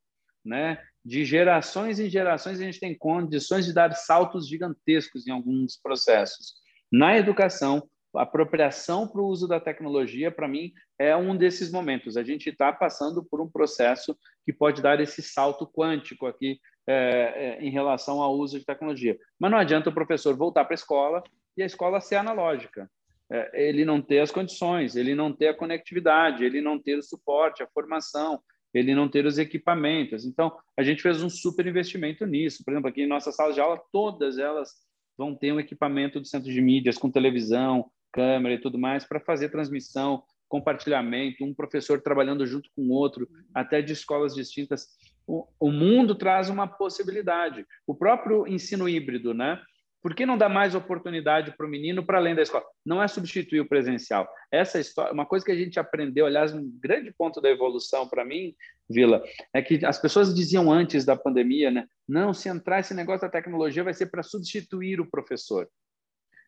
Né? 0.45 0.81
De 1.05 1.25
gerações 1.25 1.99
em 1.99 2.09
gerações, 2.09 2.61
a 2.61 2.65
gente 2.65 2.81
tem 2.81 2.97
condições 2.97 3.67
de 3.67 3.73
dar 3.73 3.93
saltos 3.93 4.49
gigantescos 4.49 5.27
em 5.27 5.31
alguns 5.31 5.77
processos. 5.77 6.55
Na 6.91 7.17
educação, 7.17 7.89
apropriação 8.15 9.07
para 9.07 9.21
o 9.21 9.27
uso 9.27 9.47
da 9.47 9.61
tecnologia, 9.61 10.31
para 10.31 10.49
mim, 10.49 10.73
é 10.99 11.17
um 11.17 11.37
desses 11.37 11.71
momentos. 11.71 12.17
A 12.17 12.23
gente 12.23 12.49
está 12.49 12.73
passando 12.73 13.25
por 13.25 13.41
um 13.41 13.51
processo 13.51 14.17
que 14.45 14.53
pode 14.53 14.81
dar 14.81 15.01
esse 15.01 15.23
salto 15.23 15.67
quântico 15.67 16.27
aqui 16.27 16.59
é, 16.87 17.59
é, 17.59 17.65
em 17.65 17.71
relação 17.71 18.23
ao 18.23 18.35
uso 18.37 18.59
de 18.59 18.65
tecnologia. 18.65 19.19
Mas 19.39 19.51
não 19.51 19.59
adianta 19.59 19.91
o 19.91 19.95
professor 19.95 20.37
voltar 20.37 20.65
para 20.65 20.75
a 20.75 20.77
escola 20.77 21.23
e 21.57 21.62
a 21.62 21.66
escola 21.66 22.01
ser 22.01 22.16
analógica. 22.16 22.90
É, 23.31 23.69
ele 23.69 23.85
não 23.85 24.01
ter 24.01 24.21
as 24.21 24.31
condições, 24.31 24.95
ele 24.95 25.14
não 25.14 25.33
ter 25.33 25.49
a 25.49 25.55
conectividade, 25.55 26.45
ele 26.45 26.61
não 26.61 26.79
ter 26.79 26.97
o 26.97 27.03
suporte, 27.03 27.62
a 27.62 27.66
formação, 27.66 28.40
ele 28.73 28.95
não 28.95 29.09
ter 29.09 29.27
os 29.27 29.38
equipamentos. 29.38 30.25
Então, 30.25 30.57
a 30.77 30.83
gente 30.83 31.03
fez 31.03 31.23
um 31.23 31.31
super 31.31 31.66
investimento 31.66 32.25
nisso. 32.27 32.62
Por 32.64 32.73
exemplo, 32.73 32.88
aqui 32.88 33.03
em 33.03 33.09
nossa 33.09 33.33
sala 33.33 33.53
de 33.53 33.61
aula, 33.61 33.81
todas 33.92 34.38
elas 34.38 34.71
vão 35.16 35.35
ter 35.35 35.53
um 35.53 35.61
equipamento 35.61 36.21
do 36.21 36.27
centro 36.27 36.53
de 36.53 36.61
mídias 36.61 36.99
com 36.99 37.11
televisão, 37.11 37.90
câmera 38.12 38.55
e 38.55 38.61
tudo 38.61 38.79
mais 38.79 39.05
para 39.05 39.21
fazer 39.21 39.49
transmissão, 39.49 40.23
compartilhamento, 40.49 41.45
um 41.45 41.55
professor 41.55 42.01
trabalhando 42.01 42.47
junto 42.47 42.71
com 42.75 42.83
o 42.83 42.92
outro, 42.92 43.29
até 43.55 43.83
de 43.83 43.92
escolas 43.92 44.35
distintas. 44.35 44.87
O, 45.27 45.47
o 45.59 45.73
mundo 45.73 46.14
traz 46.14 46.49
uma 46.49 46.69
possibilidade. 46.69 47.66
O 47.87 47.95
próprio 47.95 48.47
ensino 48.47 48.88
híbrido, 48.88 49.35
né? 49.35 49.61
Por 50.07 50.14
que 50.14 50.25
não 50.25 50.38
dá 50.38 50.49
mais 50.49 50.73
oportunidade 50.77 51.57
para 51.57 51.66
o 51.66 51.69
menino 51.69 52.07
para 52.07 52.19
além 52.19 52.33
da 52.33 52.40
escola? 52.40 52.64
Não 52.85 53.03
é 53.03 53.09
substituir 53.09 53.59
o 53.59 53.69
presencial. 53.69 54.33
Essa 54.53 54.79
história, 54.79 55.12
uma 55.12 55.27
coisa 55.27 55.45
que 55.45 55.51
a 55.51 55.57
gente 55.57 55.81
aprendeu, 55.81 56.27
aliás, 56.27 56.55
um 56.55 56.62
grande 56.79 57.12
ponto 57.12 57.40
da 57.40 57.51
evolução 57.51 58.09
para 58.09 58.25
mim, 58.25 58.55
Vila, 58.88 59.21
é 59.53 59.61
que 59.61 59.85
as 59.85 59.99
pessoas 59.99 60.33
diziam 60.33 60.71
antes 60.71 61.05
da 61.05 61.16
pandemia, 61.16 61.73
né? 61.73 61.88
Não, 62.09 62.33
se 62.33 62.49
entrar 62.49 62.79
esse 62.79 62.95
negócio 62.95 63.23
da 63.23 63.29
tecnologia 63.29 63.83
vai 63.83 63.92
ser 63.92 64.07
para 64.07 64.23
substituir 64.23 65.01
o 65.01 65.11
professor. 65.11 65.69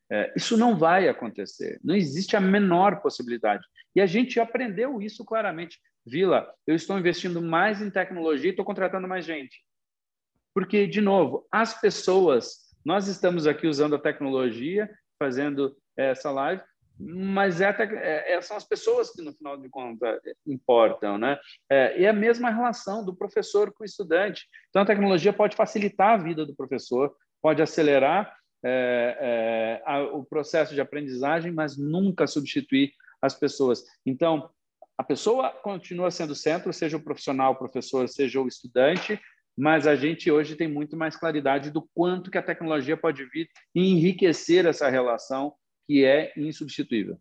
É, 0.09 0.33
isso 0.37 0.57
não 0.57 0.79
vai 0.79 1.09
acontecer, 1.09 1.81
não 1.83 1.97
existe 1.97 2.37
a 2.37 2.41
menor 2.41 3.03
possibilidade. 3.03 3.67
E 3.93 4.01
a 4.01 4.07
gente 4.07 4.39
aprendeu 4.39 5.03
isso 5.03 5.25
claramente. 5.25 5.81
Vila, 6.07 6.49
eu 6.65 6.77
estou 6.77 6.97
investindo 6.97 7.43
mais 7.43 7.83
em 7.83 7.91
tecnologia 7.91 8.51
e 8.51 8.53
estou 8.53 8.65
contratando 8.65 9.09
mais 9.09 9.25
gente. 9.25 9.65
Porque, 10.55 10.87
de 10.87 11.01
novo, 11.01 11.45
as 11.51 11.81
pessoas, 11.81 12.68
nós 12.85 13.09
estamos 13.09 13.47
aqui 13.47 13.67
usando 13.67 13.97
a 13.97 14.01
tecnologia, 14.01 14.91
fazendo 15.19 15.77
essa 15.97 16.31
live, 16.31 16.63
mas 16.99 17.61
é, 17.61 17.69
é, 17.69 18.35
é, 18.35 18.41
são 18.41 18.57
as 18.57 18.65
pessoas 18.65 19.11
que, 19.11 19.23
no 19.23 19.33
final 19.33 19.57
de 19.57 19.69
contas, 19.69 20.21
importam. 20.47 21.17
Né? 21.17 21.39
É, 21.71 22.01
e 22.01 22.07
a 22.07 22.13
mesma 22.13 22.51
relação 22.51 23.05
do 23.05 23.15
professor 23.15 23.73
com 23.73 23.85
o 23.85 23.87
estudante. 23.87 24.47
Então, 24.69 24.83
a 24.83 24.87
tecnologia 24.87 25.33
pode 25.33 25.55
facilitar 25.55 26.15
a 26.15 26.23
vida 26.23 26.45
do 26.45 26.57
professor, 26.57 27.15
pode 27.41 27.63
acelerar 27.63 28.35
é, 28.65 29.17
é, 29.21 29.83
a, 29.87 30.03
o 30.03 30.25
processo 30.25 30.75
de 30.75 30.81
aprendizagem, 30.81 31.53
mas 31.53 31.77
nunca 31.77 32.27
substituir 32.27 32.93
as 33.23 33.35
pessoas. 33.35 33.85
Então, 34.05 34.51
a 34.97 35.05
pessoa 35.05 35.51
continua 35.51 36.11
sendo 36.11 36.35
centro, 36.35 36.73
seja 36.73 36.97
o 36.97 37.03
profissional, 37.03 37.53
o 37.53 37.59
professor, 37.59 38.09
seja 38.09 38.41
o 38.41 38.49
estudante, 38.49 39.21
mas 39.59 39.89
a 39.89 39.97
gente 39.97 40.31
hoje 40.31 40.55
tem 40.55 40.69
muito 40.69 40.97
mais 40.97 41.17
claridade 41.17 41.73
do 41.73 41.83
quanto 41.93 42.31
que 42.31 42.39
a 42.39 42.43
tecnologia 42.43 42.97
pode 42.97 43.25
vir 43.25 43.51
e 43.75 43.91
enriquecer 43.91 44.65
essa 44.65 44.89
relação 44.89 45.53
que 45.85 46.05
é 46.05 46.33
insubstituível. 46.37 47.19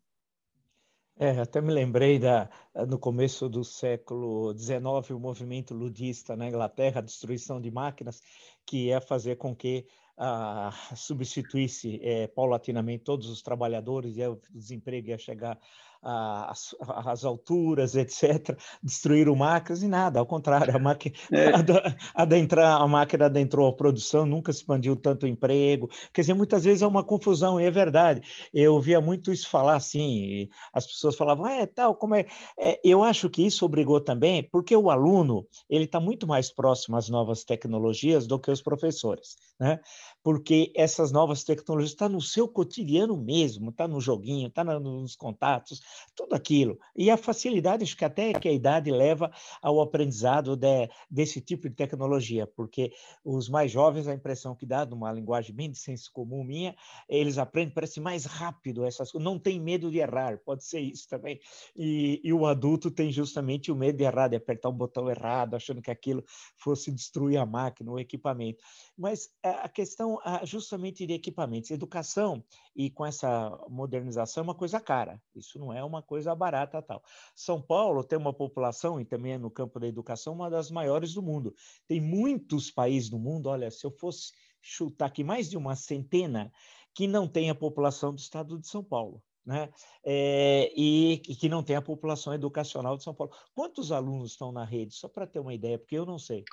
É, 1.19 1.39
até 1.39 1.59
me 1.59 1.73
lembrei 1.73 2.19
da, 2.19 2.47
no 2.87 2.99
começo 2.99 3.49
do 3.49 3.63
século 3.63 4.55
XIX, 4.55 5.09
o 5.09 5.19
movimento 5.19 5.73
ludista 5.73 6.35
na 6.35 6.47
Inglaterra, 6.47 6.99
a 6.99 7.03
destruição 7.03 7.59
de 7.59 7.71
máquinas, 7.71 8.21
que 8.63 8.89
ia 8.89 9.01
fazer 9.01 9.37
com 9.37 9.55
que 9.55 9.87
ah, 10.15 10.71
substituísse 10.95 11.99
é, 12.03 12.27
paulatinamente 12.27 13.03
todos 13.03 13.29
os 13.29 13.41
trabalhadores 13.41 14.15
e 14.15 14.27
o 14.27 14.39
desemprego 14.51 15.09
ia 15.09 15.17
chegar 15.17 15.59
às, 16.07 16.73
às 17.05 17.25
alturas, 17.25 17.95
etc., 17.95 18.57
destruíram 18.81 19.35
máquinas 19.35 19.83
e 19.83 19.87
nada, 19.87 20.19
ao 20.19 20.25
contrário, 20.25 20.75
a 20.75 20.79
máquina 20.79 21.15
é. 21.31 21.51
adentrar, 22.15 22.81
a 22.81 22.87
máquina 22.87 23.25
adentrou 23.25 23.67
a 23.67 23.73
produção, 23.73 24.25
nunca 24.25 24.53
se 24.53 24.59
expandiu 24.59 24.95
tanto 24.95 25.25
o 25.25 25.29
emprego. 25.29 25.89
Quer 26.13 26.21
dizer, 26.21 26.33
muitas 26.33 26.63
vezes 26.63 26.81
é 26.81 26.87
uma 26.87 27.03
confusão, 27.03 27.59
e 27.59 27.65
é 27.65 27.71
verdade. 27.71 28.21
Eu 28.53 28.79
via 28.79 29.01
muito 29.01 29.31
isso 29.31 29.49
falar 29.49 29.75
assim, 29.75 30.47
as 30.73 30.87
pessoas 30.87 31.15
falavam, 31.15 31.45
é 31.47 31.65
tal, 31.65 31.95
como 31.95 32.15
é? 32.15 32.25
é 32.57 32.79
eu 32.83 33.03
acho 33.03 33.29
que 33.29 33.45
isso 33.45 33.65
obrigou 33.65 33.99
também, 33.99 34.43
porque 34.43 34.75
o 34.75 34.89
aluno 34.89 35.45
ele 35.69 35.83
está 35.85 35.99
muito 35.99 36.25
mais 36.25 36.49
próximo 36.49 36.95
às 36.95 37.09
novas 37.09 37.43
tecnologias 37.43 38.25
do 38.27 38.39
que 38.39 38.49
os 38.49 38.61
professores, 38.61 39.35
né? 39.59 39.79
Porque 40.27 40.73
essas 40.75 41.09
novas 41.09 41.45
tecnologias 41.45 41.91
estão 41.91 42.09
tá 42.09 42.13
no 42.13 42.19
seu 42.19 42.49
cotidiano 42.49 43.15
mesmo, 43.15 43.69
está 43.69 43.87
no 43.87 44.01
joguinho, 44.01 44.49
está 44.49 44.61
nos 44.61 45.15
contatos, 45.15 45.81
tudo 46.13 46.35
aquilo. 46.35 46.77
E 46.93 47.09
a 47.09 47.15
facilidade, 47.15 47.85
acho 47.85 47.95
que 47.95 48.03
até 48.03 48.33
que 48.33 48.49
a 48.49 48.51
idade 48.51 48.91
leva 48.91 49.31
ao 49.61 49.79
aprendizado 49.79 50.57
de, 50.57 50.89
desse 51.09 51.39
tipo 51.39 51.69
de 51.69 51.75
tecnologia, 51.75 52.45
porque 52.45 52.91
os 53.23 53.47
mais 53.47 53.71
jovens, 53.71 54.05
a 54.05 54.13
impressão 54.13 54.53
que 54.53 54.65
dá, 54.65 54.85
numa 54.85 55.09
linguagem 55.13 55.55
bem 55.55 55.71
de 55.71 55.79
senso 55.79 56.11
comum 56.11 56.43
minha, 56.43 56.75
eles 57.07 57.37
aprendem, 57.37 57.73
parece 57.73 58.01
mais 58.01 58.25
rápido 58.25 58.83
essas 58.83 59.09
coisas, 59.09 59.23
não 59.23 59.39
tem 59.39 59.61
medo 59.61 59.89
de 59.89 59.99
errar, 59.99 60.37
pode 60.39 60.65
ser 60.65 60.81
isso 60.81 61.07
também. 61.07 61.39
E, 61.73 62.19
e 62.21 62.33
o 62.33 62.45
adulto 62.45 62.91
tem 62.91 63.13
justamente 63.13 63.71
o 63.71 63.75
medo 63.77 63.97
de 63.97 64.03
errar, 64.03 64.27
de 64.27 64.35
apertar 64.35 64.67
um 64.67 64.73
botão 64.73 65.09
errado, 65.09 65.55
achando 65.55 65.81
que 65.81 65.89
aquilo 65.89 66.21
fosse 66.57 66.91
destruir 66.91 67.37
a 67.37 67.45
máquina, 67.45 67.89
o 67.89 67.97
equipamento. 67.97 68.61
Mas 68.97 69.29
a 69.41 69.69
questão 69.69 70.16
justamente 70.43 71.05
de 71.05 71.13
equipamentos, 71.13 71.71
educação 71.71 72.43
e 72.75 72.89
com 72.89 73.05
essa 73.05 73.49
modernização 73.69 74.41
é 74.41 74.43
uma 74.43 74.55
coisa 74.55 74.79
cara, 74.79 75.21
isso 75.35 75.59
não 75.59 75.73
é 75.73 75.83
uma 75.83 76.01
coisa 76.01 76.33
barata 76.35 76.81
tal. 76.81 77.03
São 77.35 77.61
Paulo 77.61 78.03
tem 78.03 78.17
uma 78.17 78.33
população, 78.33 78.99
e 78.99 79.05
também 79.05 79.33
é 79.33 79.37
no 79.37 79.51
campo 79.51 79.79
da 79.79 79.87
educação, 79.87 80.33
uma 80.33 80.49
das 80.49 80.71
maiores 80.71 81.13
do 81.13 81.21
mundo. 81.21 81.53
Tem 81.87 81.99
muitos 81.99 82.71
países 82.71 83.09
do 83.09 83.19
mundo, 83.19 83.47
olha, 83.47 83.69
se 83.71 83.85
eu 83.85 83.91
fosse 83.91 84.31
chutar 84.61 85.07
aqui 85.07 85.23
mais 85.23 85.49
de 85.49 85.57
uma 85.57 85.75
centena, 85.75 86.51
que 86.93 87.07
não 87.07 87.27
tem 87.27 87.49
a 87.49 87.55
população 87.55 88.13
do 88.13 88.19
estado 88.19 88.57
de 88.59 88.67
São 88.67 88.83
Paulo. 88.83 89.21
Né? 89.45 89.69
É, 90.03 90.73
e, 90.75 91.13
e, 91.13 91.35
que 91.35 91.47
não 91.47 91.63
tem 91.63 91.77
a 91.77 91.81
população 91.81 92.33
educacional 92.33 92.97
de 92.97 93.03
São 93.03 93.13
Paulo. 93.13 93.31
Quantos 93.55 93.93
alunos 93.93 94.31
estão 94.31 94.51
na 94.51 94.65
rede? 94.65 94.93
Só 94.93 95.07
para 95.07 95.25
ter 95.25 95.39
uma 95.39 95.53
ideia, 95.53 95.79
porque 95.79 95.97
eu 95.97 96.05
não 96.05 96.19
sei. 96.19 96.43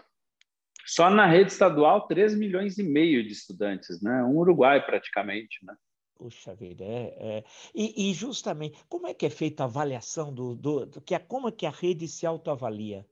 Só 0.86 1.10
na 1.10 1.26
rede 1.26 1.52
estadual, 1.52 2.06
3 2.06 2.36
milhões 2.36 2.78
e 2.78 2.82
meio 2.82 3.22
de 3.24 3.32
estudantes, 3.32 4.02
né? 4.02 4.22
Um 4.22 4.36
Uruguai 4.36 4.84
praticamente, 4.84 5.64
né? 5.64 5.74
Puxa 6.16 6.54
vida, 6.54 6.84
é, 6.84 7.16
é. 7.18 7.44
E, 7.74 8.10
e, 8.10 8.14
justamente, 8.14 8.78
como 8.88 9.06
é 9.06 9.14
que 9.14 9.26
é 9.26 9.30
feita 9.30 9.64
a 9.64 9.66
avaliação 9.66 10.32
do, 10.32 10.54
do, 10.54 10.86
do 10.86 11.00
que 11.00 11.14
é, 11.14 11.18
como 11.18 11.48
é 11.48 11.52
que 11.52 11.66
a 11.66 11.70
rede 11.70 12.06
se 12.06 12.24
autoavalia? 12.24 13.04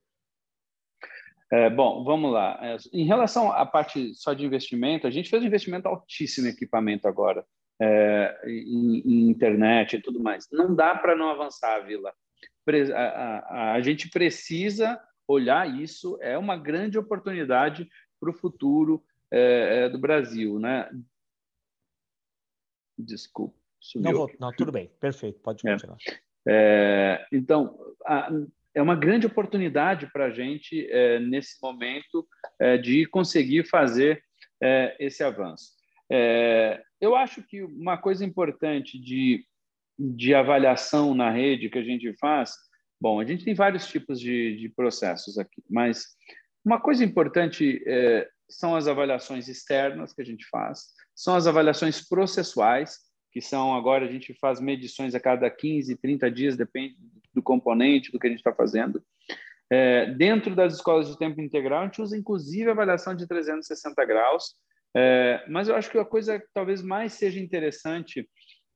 É, 1.52 1.68
bom, 1.68 2.02
vamos 2.02 2.32
lá. 2.32 2.58
É, 2.62 2.76
em 2.94 3.04
relação 3.04 3.52
à 3.52 3.66
parte 3.66 4.14
só 4.14 4.32
de 4.32 4.44
investimento, 4.44 5.06
a 5.06 5.11
gente 5.11 5.28
fez 5.28 5.42
um 5.42 5.46
investimento 5.46 5.87
altíssimo 5.87 6.46
em 6.46 6.50
equipamento 6.50 7.06
agora, 7.06 7.44
é, 7.78 8.40
em, 8.46 9.02
em, 9.04 9.28
internet 9.28 9.96
e 9.96 10.00
tudo 10.00 10.18
mais. 10.22 10.46
Não 10.50 10.74
dá 10.74 10.94
para 10.94 11.14
não 11.14 11.28
avançar, 11.28 11.80
Vila. 11.80 12.14
A, 12.94 13.02
a, 13.02 13.72
a, 13.74 13.80
gente 13.82 14.08
precisa 14.08 14.98
olhar 15.26 15.68
isso, 15.80 16.18
é 16.20 16.37
uma 16.37 16.56
grande 16.56 16.98
oportunidade 16.98 17.88
para 18.20 18.30
o 18.30 18.35
futuro 18.35 19.04
é, 19.30 19.85
é, 19.85 19.88
do 19.88 19.98
Brasil, 19.98 20.58
né? 20.58 20.90
Desculpa. 22.98 23.56
Não, 23.96 24.12
vou, 24.12 24.30
não, 24.38 24.52
tudo 24.52 24.70
bem, 24.70 24.88
perfeito, 25.00 25.40
pode 25.40 25.66
é. 25.66 25.72
continuar. 25.72 25.98
É, 26.46 27.26
então, 27.32 27.78
a, 28.04 28.30
é 28.74 28.80
uma 28.80 28.94
grande 28.94 29.26
oportunidade 29.26 30.11
para 30.12 30.26
a 30.26 30.30
gente, 30.30 30.87
é, 30.90 31.18
nesse 31.18 31.61
momento, 31.62 32.26
é, 32.58 32.76
de 32.78 33.06
conseguir 33.06 33.68
fazer 33.68 34.22
é, 34.62 34.96
esse 34.98 35.22
avanço. 35.22 35.72
Eu 37.00 37.16
acho 37.16 37.42
que 37.42 37.62
uma 37.62 37.96
coisa 37.96 38.22
importante 38.22 38.98
de, 38.98 39.46
de 39.98 40.35
avaliação 40.35 41.14
na 41.14 41.30
rede 41.30 41.70
que 41.70 41.78
a 41.78 41.82
gente 41.82 42.12
faz, 42.18 42.54
bom, 43.02 43.18
a 43.18 43.24
gente 43.24 43.44
tem 43.44 43.52
vários 43.52 43.88
tipos 43.88 44.20
de, 44.20 44.56
de 44.56 44.68
processos 44.68 45.36
aqui, 45.36 45.60
mas 45.68 46.06
uma 46.64 46.80
coisa 46.80 47.04
importante 47.04 47.82
é, 47.84 48.28
são 48.48 48.76
as 48.76 48.86
avaliações 48.86 49.48
externas 49.48 50.12
que 50.12 50.22
a 50.22 50.24
gente 50.24 50.46
faz, 50.48 50.84
são 51.12 51.34
as 51.34 51.48
avaliações 51.48 52.00
processuais, 52.08 53.00
que 53.32 53.40
são 53.40 53.74
agora 53.74 54.06
a 54.06 54.08
gente 54.08 54.32
faz 54.34 54.60
medições 54.60 55.16
a 55.16 55.20
cada 55.20 55.50
15, 55.50 55.96
30 55.96 56.30
dias, 56.30 56.56
depende 56.56 56.94
do 57.34 57.42
componente, 57.42 58.12
do 58.12 58.20
que 58.20 58.28
a 58.28 58.30
gente 58.30 58.38
está 58.38 58.54
fazendo. 58.54 59.02
É, 59.68 60.06
dentro 60.14 60.54
das 60.54 60.74
escolas 60.74 61.08
de 61.08 61.18
tempo 61.18 61.40
integral, 61.40 61.80
a 61.82 61.86
gente 61.86 62.00
usa 62.00 62.16
inclusive 62.16 62.70
avaliação 62.70 63.16
de 63.16 63.26
360 63.26 64.04
graus, 64.04 64.54
é, 64.96 65.44
mas 65.48 65.66
eu 65.66 65.74
acho 65.74 65.90
que 65.90 65.98
a 65.98 66.04
coisa 66.04 66.38
que 66.38 66.46
talvez 66.54 66.80
mais 66.80 67.14
seja 67.14 67.40
interessante 67.40 68.28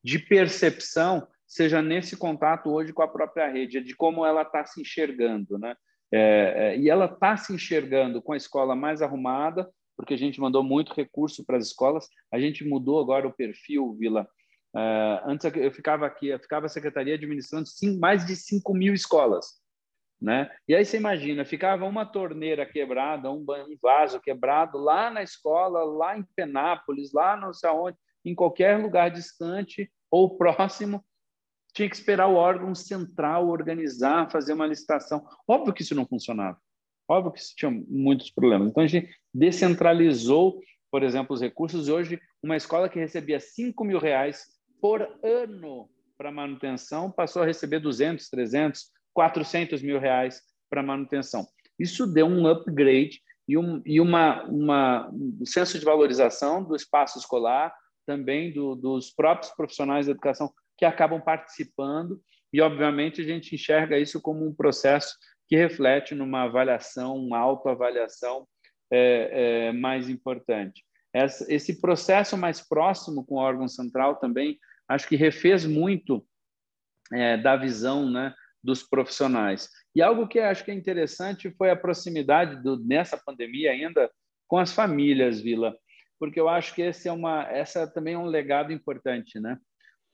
de 0.02 0.18
percepção 0.18 1.28
seja 1.46 1.80
nesse 1.80 2.16
contato 2.16 2.70
hoje 2.70 2.92
com 2.92 3.02
a 3.02 3.09
própria 3.09 3.48
rede, 3.48 3.80
de 3.80 3.94
como 3.94 4.26
ela 4.26 4.42
está 4.42 4.64
se 4.64 4.80
enxergando, 4.80 5.59
né? 5.59 5.74
É, 6.12 6.54
é, 6.56 6.78
e 6.78 6.88
ela 6.88 7.06
está 7.06 7.37
se 7.37 7.52
enxergando 7.52 8.22
com 8.22 8.32
a 8.32 8.37
escola 8.37 8.76
mais 8.76 9.02
arrumada, 9.02 9.68
porque 9.96 10.14
a 10.14 10.18
gente 10.18 10.40
mandou 10.40 10.62
muito 10.62 10.92
recurso 10.94 11.44
para 11.44 11.56
as 11.56 11.66
escolas. 11.66 12.09
A 12.32 12.38
gente 12.38 12.64
mudou 12.64 13.00
agora 13.00 13.26
o 13.26 13.32
perfil, 13.32 13.96
Vila. 13.98 14.28
Uh, 14.74 15.24
antes 15.24 15.50
eu 15.56 15.72
ficava 15.72 16.06
aqui, 16.06 16.28
eu 16.28 16.38
ficava 16.38 16.66
a 16.66 16.68
secretaria 16.68 17.14
administrando 17.14 17.66
cinco, 17.66 17.98
mais 17.98 18.26
de 18.26 18.37
5 18.37 18.74
mil 18.74 18.92
escolas. 18.92 19.46
Né? 20.20 20.50
E 20.68 20.74
aí 20.74 20.85
você 20.85 20.96
imagina, 20.96 21.44
ficava 21.44 21.85
uma 21.87 22.04
torneira 22.04 22.64
quebrada, 22.64 23.30
um 23.30 23.44
vaso 23.80 24.20
quebrado 24.20 24.78
lá 24.78 25.11
na 25.11 25.22
escola, 25.22 25.85
lá 25.85 26.16
em 26.16 26.24
Penápolis, 26.35 27.12
lá 27.12 27.37
não 27.37 27.52
sei 27.52 27.68
aonde, 27.68 27.98
em 28.24 28.35
qualquer 28.35 28.78
lugar 28.78 29.11
distante 29.11 29.90
ou 30.11 30.37
próximo, 30.37 31.04
tinha 31.76 31.90
que 31.90 31.94
esperar 31.94 32.26
o 32.26 32.36
órgão 32.36 32.74
central 32.74 33.48
organizar, 33.48 34.30
fazer 34.30 34.54
uma 34.54 34.66
licitação. 34.66 35.22
Óbvio 35.46 35.74
que 35.74 35.82
isso 35.82 35.94
não 35.94 36.06
funcionava. 36.06 36.58
Óbvio 37.06 37.32
que 37.32 37.38
isso 37.38 37.54
tinha 37.54 37.70
muitos 37.70 38.30
problemas. 38.30 38.70
Então, 38.70 38.82
a 38.82 38.86
gente 38.86 39.14
descentralizou, 39.32 40.58
por 40.90 41.02
exemplo, 41.02 41.34
os 41.34 41.42
recursos. 41.42 41.86
E 41.86 41.92
hoje, 41.92 42.18
uma 42.42 42.56
escola 42.56 42.88
que 42.88 42.98
recebia 42.98 43.38
5 43.38 43.84
mil 43.84 43.98
reais 43.98 44.46
por 44.80 45.02
ano 45.22 45.86
para 46.16 46.32
manutenção 46.32 47.10
passou 47.10 47.42
a 47.42 47.46
receber 47.46 47.78
200, 47.78 48.26
300, 48.30 48.86
400 49.12 49.82
mil 49.82 50.00
reais 50.00 50.40
para 50.70 50.82
manutenção. 50.82 51.46
Isso 51.78 52.06
deu 52.06 52.24
um 52.26 52.46
upgrade 52.46 53.20
e, 53.46 53.58
um, 53.58 53.82
e 53.84 54.00
uma, 54.00 54.44
uma, 54.44 55.10
um 55.10 55.44
senso 55.44 55.78
de 55.78 55.84
valorização 55.84 56.64
do 56.64 56.74
espaço 56.74 57.18
escolar, 57.18 57.74
também 58.06 58.50
do, 58.50 58.74
dos 58.74 59.10
próprios 59.10 59.52
profissionais 59.52 60.06
da 60.06 60.12
educação 60.12 60.50
que 60.76 60.84
acabam 60.84 61.20
participando. 61.20 62.20
E, 62.52 62.60
obviamente, 62.60 63.20
a 63.20 63.24
gente 63.24 63.54
enxerga 63.54 63.98
isso 63.98 64.20
como 64.20 64.46
um 64.46 64.54
processo 64.54 65.16
que 65.48 65.56
reflete 65.56 66.14
numa 66.14 66.42
avaliação, 66.42 67.16
uma 67.16 67.38
autoavaliação 67.38 68.46
é, 68.90 69.68
é, 69.68 69.72
mais 69.72 70.08
importante. 70.08 70.84
esse 71.48 71.80
processo 71.80 72.36
mais 72.36 72.60
próximo 72.60 73.24
com 73.24 73.36
o 73.36 73.40
órgão 73.40 73.68
central 73.68 74.16
também, 74.16 74.58
acho 74.88 75.08
que 75.08 75.16
refez 75.16 75.64
muito 75.64 76.24
é, 77.12 77.36
da 77.36 77.56
visão 77.56 78.10
né, 78.10 78.34
dos 78.62 78.82
profissionais. 78.82 79.68
E 79.94 80.02
algo 80.02 80.28
que 80.28 80.38
acho 80.38 80.64
que 80.64 80.70
é 80.70 80.74
interessante 80.74 81.50
foi 81.52 81.70
a 81.70 81.76
proximidade 81.76 82.62
do, 82.62 82.78
nessa 82.84 83.16
pandemia 83.16 83.70
ainda 83.70 84.10
com 84.46 84.58
as 84.58 84.72
famílias, 84.72 85.40
Vila, 85.40 85.76
porque 86.18 86.38
eu 86.38 86.48
acho 86.48 86.74
que 86.74 86.82
esse 86.82 87.08
é 87.08 87.12
uma, 87.12 87.42
essa 87.44 87.86
também 87.86 88.14
é 88.14 88.18
um 88.18 88.26
legado 88.26 88.72
importante, 88.72 89.40
né? 89.40 89.58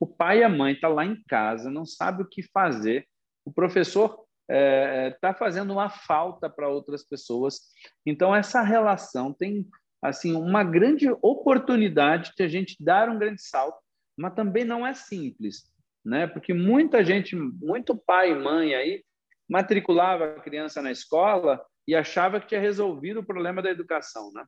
O 0.03 0.05
pai 0.05 0.39
e 0.39 0.43
a 0.43 0.49
mãe 0.49 0.75
tá 0.77 0.89
lá 0.89 1.05
em 1.05 1.15
casa, 1.29 1.71
não 1.71 1.85
sabe 1.85 2.23
o 2.23 2.27
que 2.27 2.43
fazer. 2.43 3.07
O 3.45 3.53
professor 3.53 4.09
está 4.49 4.53
é, 4.53 5.11
tá 5.11 5.33
fazendo 5.33 5.71
uma 5.71 5.89
falta 5.89 6.49
para 6.49 6.67
outras 6.67 7.07
pessoas. 7.07 7.61
Então 8.05 8.35
essa 8.35 8.61
relação 8.61 9.31
tem 9.31 9.65
assim 10.01 10.35
uma 10.35 10.61
grande 10.61 11.09
oportunidade 11.21 12.33
de 12.35 12.43
a 12.43 12.49
gente 12.49 12.75
dar 12.83 13.07
um 13.07 13.17
grande 13.17 13.41
salto, 13.41 13.79
mas 14.17 14.33
também 14.33 14.65
não 14.65 14.85
é 14.85 14.93
simples, 14.93 15.71
né? 16.03 16.27
Porque 16.27 16.53
muita 16.53 17.01
gente, 17.01 17.33
muito 17.33 17.95
pai 17.95 18.33
e 18.33 18.35
mãe 18.35 18.75
aí 18.75 19.05
matriculava 19.49 20.25
a 20.25 20.41
criança 20.41 20.81
na 20.81 20.91
escola 20.91 21.65
e 21.87 21.95
achava 21.95 22.41
que 22.41 22.47
tinha 22.47 22.59
resolvido 22.59 23.21
o 23.21 23.25
problema 23.25 23.61
da 23.61 23.71
educação, 23.71 24.33
né? 24.33 24.43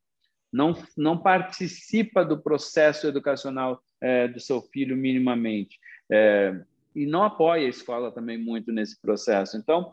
Não, 0.56 0.74
não 0.96 1.18
participa 1.18 2.24
do 2.24 2.41
processo 2.41 3.08
educacional 3.08 3.82
é, 4.02 4.28
do 4.28 4.39
seu 4.39 4.62
filho 4.62 4.96
minimamente 4.96 5.78
é, 6.10 6.62
e 6.96 7.06
não 7.06 7.24
apoia 7.24 7.65
a 7.65 7.70
escola 7.70 8.12
também 8.12 8.38
muito 8.38 8.72
nesse 8.72 9.00
processo. 9.02 9.58
Então, 9.58 9.91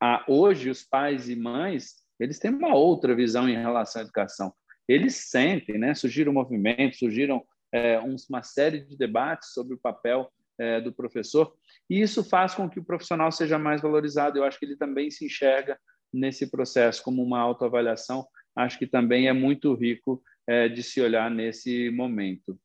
a, 0.00 0.24
hoje 0.26 0.68
os 0.68 0.82
pais 0.82 1.28
e 1.28 1.36
mães 1.36 2.02
eles 2.18 2.38
têm 2.38 2.50
uma 2.50 2.74
outra 2.74 3.14
visão 3.14 3.48
em 3.48 3.56
relação 3.56 4.00
à 4.00 4.04
educação. 4.04 4.52
Eles 4.88 5.14
sentem, 5.14 5.78
né? 5.78 5.94
Surgiram 5.94 6.32
movimentos, 6.32 6.98
surgiram 6.98 7.44
é, 7.72 7.98
uma 8.00 8.42
série 8.42 8.80
de 8.80 8.96
debates 8.96 9.52
sobre 9.52 9.74
o 9.74 9.78
papel 9.78 10.30
é, 10.58 10.80
do 10.80 10.92
professor, 10.92 11.52
e 11.88 12.00
isso 12.00 12.22
faz 12.22 12.54
com 12.54 12.68
que 12.68 12.78
o 12.78 12.84
profissional 12.84 13.32
seja 13.32 13.58
mais 13.58 13.80
valorizado. 13.80 14.38
Eu 14.38 14.44
acho 14.44 14.58
que 14.58 14.64
ele 14.64 14.76
também 14.76 15.10
se 15.10 15.26
enxerga 15.26 15.78
nesse 16.12 16.50
processo 16.50 17.02
como 17.02 17.22
uma 17.22 17.40
autoavaliação. 17.40 18.26
Acho 18.54 18.78
que 18.78 18.86
também 18.86 19.28
é 19.28 19.32
muito 19.32 19.74
rico 19.74 20.22
é, 20.46 20.68
de 20.68 20.82
se 20.82 21.00
olhar 21.00 21.30
nesse 21.30 21.90
momento. 21.90 22.58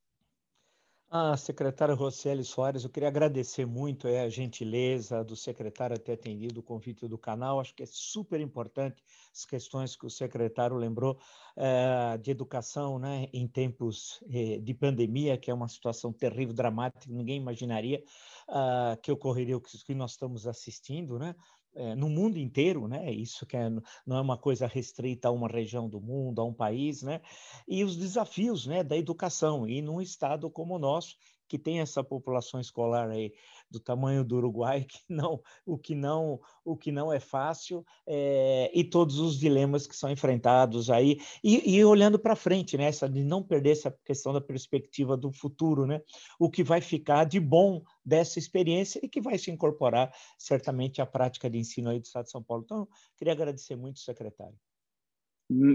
Ah, 1.10 1.38
secretário 1.38 1.96
Roseli 1.96 2.44
Soares, 2.44 2.84
eu 2.84 2.90
queria 2.90 3.08
agradecer 3.08 3.66
muito 3.66 4.10
a 4.10 4.28
gentileza 4.28 5.24
do 5.24 5.38
secretário 5.38 5.98
ter 5.98 6.12
atendido 6.12 6.60
o 6.60 6.64
convite 6.64 7.08
do 7.08 7.18
canal. 7.18 7.62
Acho 7.62 7.74
que 7.74 7.84
é 7.84 7.86
super 7.86 8.42
importante 8.42 9.02
as 9.32 9.46
questões 9.46 9.96
que 9.96 10.06
o 10.06 10.10
secretário 10.10 10.76
lembrou 10.76 11.18
eh, 11.56 12.18
de 12.18 12.32
educação 12.32 13.00
né, 13.00 13.30
em 13.32 13.48
tempos 13.48 14.22
eh, 14.30 14.60
de 14.60 14.74
pandemia, 14.74 15.38
que 15.38 15.50
é 15.50 15.54
uma 15.54 15.70
situação 15.70 16.12
terrível, 16.12 16.54
dramática, 16.54 17.06
ninguém 17.08 17.38
imaginaria 17.38 18.04
uh, 18.50 19.00
que 19.02 19.10
ocorreria 19.10 19.56
o 19.56 19.62
que 19.62 19.96
nós 19.96 20.12
estamos 20.12 20.46
assistindo, 20.46 21.18
né? 21.18 21.36
É, 21.78 21.96
no 21.96 22.10
mundo 22.10 22.38
inteiro, 22.38 22.88
né? 22.88 23.12
Isso 23.12 23.46
que 23.46 23.56
é, 23.56 23.70
não 24.06 24.18
é 24.18 24.22
uma 24.22 24.38
coisa 24.38 24.66
restrita 24.66 25.28
a 25.28 25.32
uma 25.32 25.48
região 25.48 25.88
do 25.88 26.02
mundo, 26.02 26.42
a 26.42 26.46
um 26.46 26.54
país, 26.54 27.04
né? 27.04 27.22
E 27.68 27.84
os 27.84 27.96
desafios, 27.96 28.66
né, 28.66 28.84
da 28.84 28.98
educação 28.98 29.68
e 29.68 29.82
num 29.82 30.02
estado 30.02 30.50
como 30.50 30.76
o 30.76 30.80
nosso, 30.80 31.16
que 31.48 31.58
tem 31.58 31.80
essa 31.80 32.04
população 32.04 32.60
escolar 32.60 33.10
aí 33.10 33.32
do 33.70 33.80
tamanho 33.80 34.24
do 34.24 34.38
Uruguai, 34.38 34.86
que 34.90 35.02
não, 35.10 35.42
o 35.66 35.78
que 35.78 35.96
não, 35.96 36.40
o 36.64 36.76
que 36.76 36.92
não 36.92 37.12
é 37.12 37.20
fácil, 37.20 37.86
é, 38.08 38.72
e 38.74 38.84
todos 38.84 39.20
os 39.20 39.38
dilemas 39.38 39.88
que 39.88 39.96
são 39.96 40.10
enfrentados 40.10 40.90
aí, 40.90 41.18
e, 41.44 41.78
e 41.78 41.86
olhando 41.86 42.20
para 42.20 42.36
frente, 42.36 42.78
né, 42.78 42.86
essa, 42.86 43.08
de 43.08 43.24
não 43.24 43.44
perder 43.44 43.72
essa 43.72 43.96
questão 44.06 44.34
da 44.34 44.42
perspectiva 44.42 45.18
do 45.18 45.32
futuro, 45.32 45.86
né, 45.86 46.02
o 46.40 46.50
que 46.50 46.64
vai 46.64 46.82
ficar 46.82 47.26
de 47.26 47.40
bom 47.40 47.84
dessa 48.04 48.40
experiência 48.40 49.00
e 49.04 49.10
que 49.10 49.22
vai 49.22 49.38
se 49.38 49.52
incorporar 49.52 50.12
certamente 50.38 51.02
à 51.02 51.06
prática 51.06 51.50
de 51.50 51.58
ensino 51.58 51.90
aí 51.90 52.00
do 52.00 52.06
Estado 52.06 52.26
de 52.26 52.32
São 52.32 52.44
Paulo. 52.44 52.64
Então, 52.66 52.88
queria 53.18 53.34
agradecer 53.34 53.76
muito, 53.76 54.00
secretário. 54.00 54.58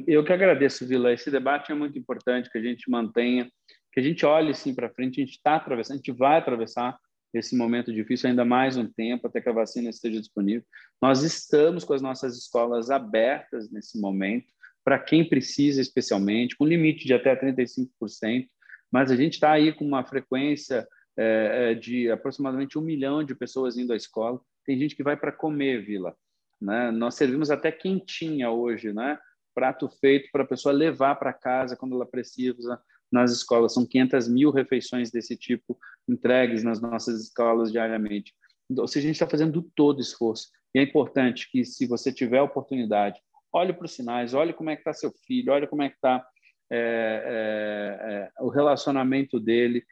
Eu 0.06 0.22
que 0.22 0.32
agradeço, 0.32 0.86
Vila. 0.86 1.12
Esse 1.12 1.30
debate 1.30 1.72
é 1.72 1.74
muito 1.74 1.98
importante 1.98 2.50
que 2.50 2.58
a 2.58 2.62
gente 2.62 2.90
mantenha, 2.90 3.50
que 3.90 4.00
a 4.00 4.02
gente 4.02 4.24
olhe 4.26 4.54
sim 4.54 4.74
para 4.74 4.90
frente. 4.90 5.20
A 5.20 5.24
gente 5.24 5.36
está 5.36 5.56
atravessando, 5.56 5.94
a 5.94 5.96
gente 5.96 6.12
vai 6.12 6.38
atravessar 6.38 6.98
esse 7.32 7.56
momento 7.56 7.92
difícil 7.92 8.28
ainda 8.28 8.44
mais 8.44 8.76
um 8.76 8.86
tempo 8.86 9.26
até 9.26 9.40
que 9.40 9.48
a 9.48 9.52
vacina 9.52 9.90
esteja 9.90 10.20
disponível. 10.20 10.64
Nós 11.00 11.22
estamos 11.22 11.84
com 11.84 11.94
as 11.94 12.02
nossas 12.02 12.36
escolas 12.36 12.90
abertas 12.90 13.70
nesse 13.70 14.00
momento 14.00 14.52
para 14.84 14.98
quem 14.98 15.28
precisa, 15.28 15.80
especialmente, 15.80 16.56
com 16.56 16.66
limite 16.66 17.06
de 17.06 17.14
até 17.14 17.34
35%, 17.36 18.48
mas 18.90 19.10
a 19.10 19.16
gente 19.16 19.34
está 19.34 19.52
aí 19.52 19.72
com 19.72 19.84
uma 19.84 20.04
frequência 20.04 20.86
é, 21.16 21.72
é, 21.72 21.74
de 21.74 22.10
aproximadamente 22.10 22.78
um 22.78 22.82
milhão 22.82 23.22
de 23.22 23.34
pessoas 23.34 23.76
indo 23.76 23.92
à 23.92 23.96
escola. 23.96 24.40
Tem 24.64 24.78
gente 24.78 24.96
que 24.96 25.02
vai 25.02 25.16
para 25.16 25.32
comer, 25.32 25.84
Vila. 25.84 26.14
Né? 26.60 26.90
Nós 26.90 27.14
servimos 27.14 27.50
até 27.50 27.72
quentinha 27.72 28.50
hoje, 28.50 28.92
né? 28.92 29.18
prato 29.54 29.88
feito 29.88 30.28
para 30.32 30.42
a 30.42 30.46
pessoa 30.46 30.72
levar 30.72 31.16
para 31.16 31.32
casa 31.32 31.76
quando 31.76 31.94
ela 31.94 32.06
precisa 32.06 32.80
nas 33.10 33.30
escolas. 33.30 33.74
São 33.74 33.86
500 33.86 34.28
mil 34.28 34.50
refeições 34.50 35.10
desse 35.10 35.36
tipo 35.36 35.78
entregues 36.08 36.62
nas 36.62 36.80
nossas 36.80 37.20
escolas 37.20 37.70
diariamente. 37.70 38.34
Ou 38.76 38.88
seja, 38.88 39.06
a 39.06 39.08
gente 39.08 39.16
está 39.16 39.28
fazendo 39.28 39.62
todo 39.74 40.00
esforço. 40.00 40.48
E 40.74 40.78
é 40.78 40.82
importante 40.82 41.50
que, 41.50 41.64
se 41.64 41.86
você 41.86 42.12
tiver 42.12 42.40
oportunidade, 42.40 43.20
olhe 43.52 43.72
para 43.72 43.84
os 43.84 43.92
sinais, 43.92 44.34
olhe 44.34 44.52
como 44.52 44.70
é 44.70 44.76
que 44.76 44.80
está 44.80 44.92
seu 44.92 45.12
filho, 45.26 45.52
olhe 45.52 45.66
como 45.66 45.82
é 45.82 45.88
que 45.88 45.96
está 45.96 46.26
é, 46.70 46.78
é, 46.78 48.12
é, 48.12 48.42
o 48.42 48.48
relacionamento 48.48 49.38
dele. 49.38 49.84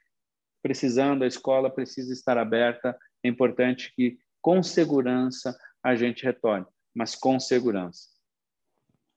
Precisando, 0.62 1.25
a 1.25 1.27
escola 1.27 1.70
precisa 1.70 2.12
estar 2.12 2.38
aberta. 2.38 2.96
É 3.23 3.29
importante 3.29 3.92
que, 3.94 4.18
com 4.40 4.62
segurança, 4.62 5.59
a 5.83 5.94
gente 5.94 6.25
retorne, 6.25 6.66
mas 6.94 7.14
com 7.14 7.38
segurança. 7.38 8.09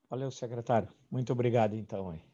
Valeu, 0.10 0.30
secretário. 0.30 0.90
Muito 1.10 1.32
obrigado, 1.34 1.76
então. 1.76 2.12
Aí. 2.12 2.33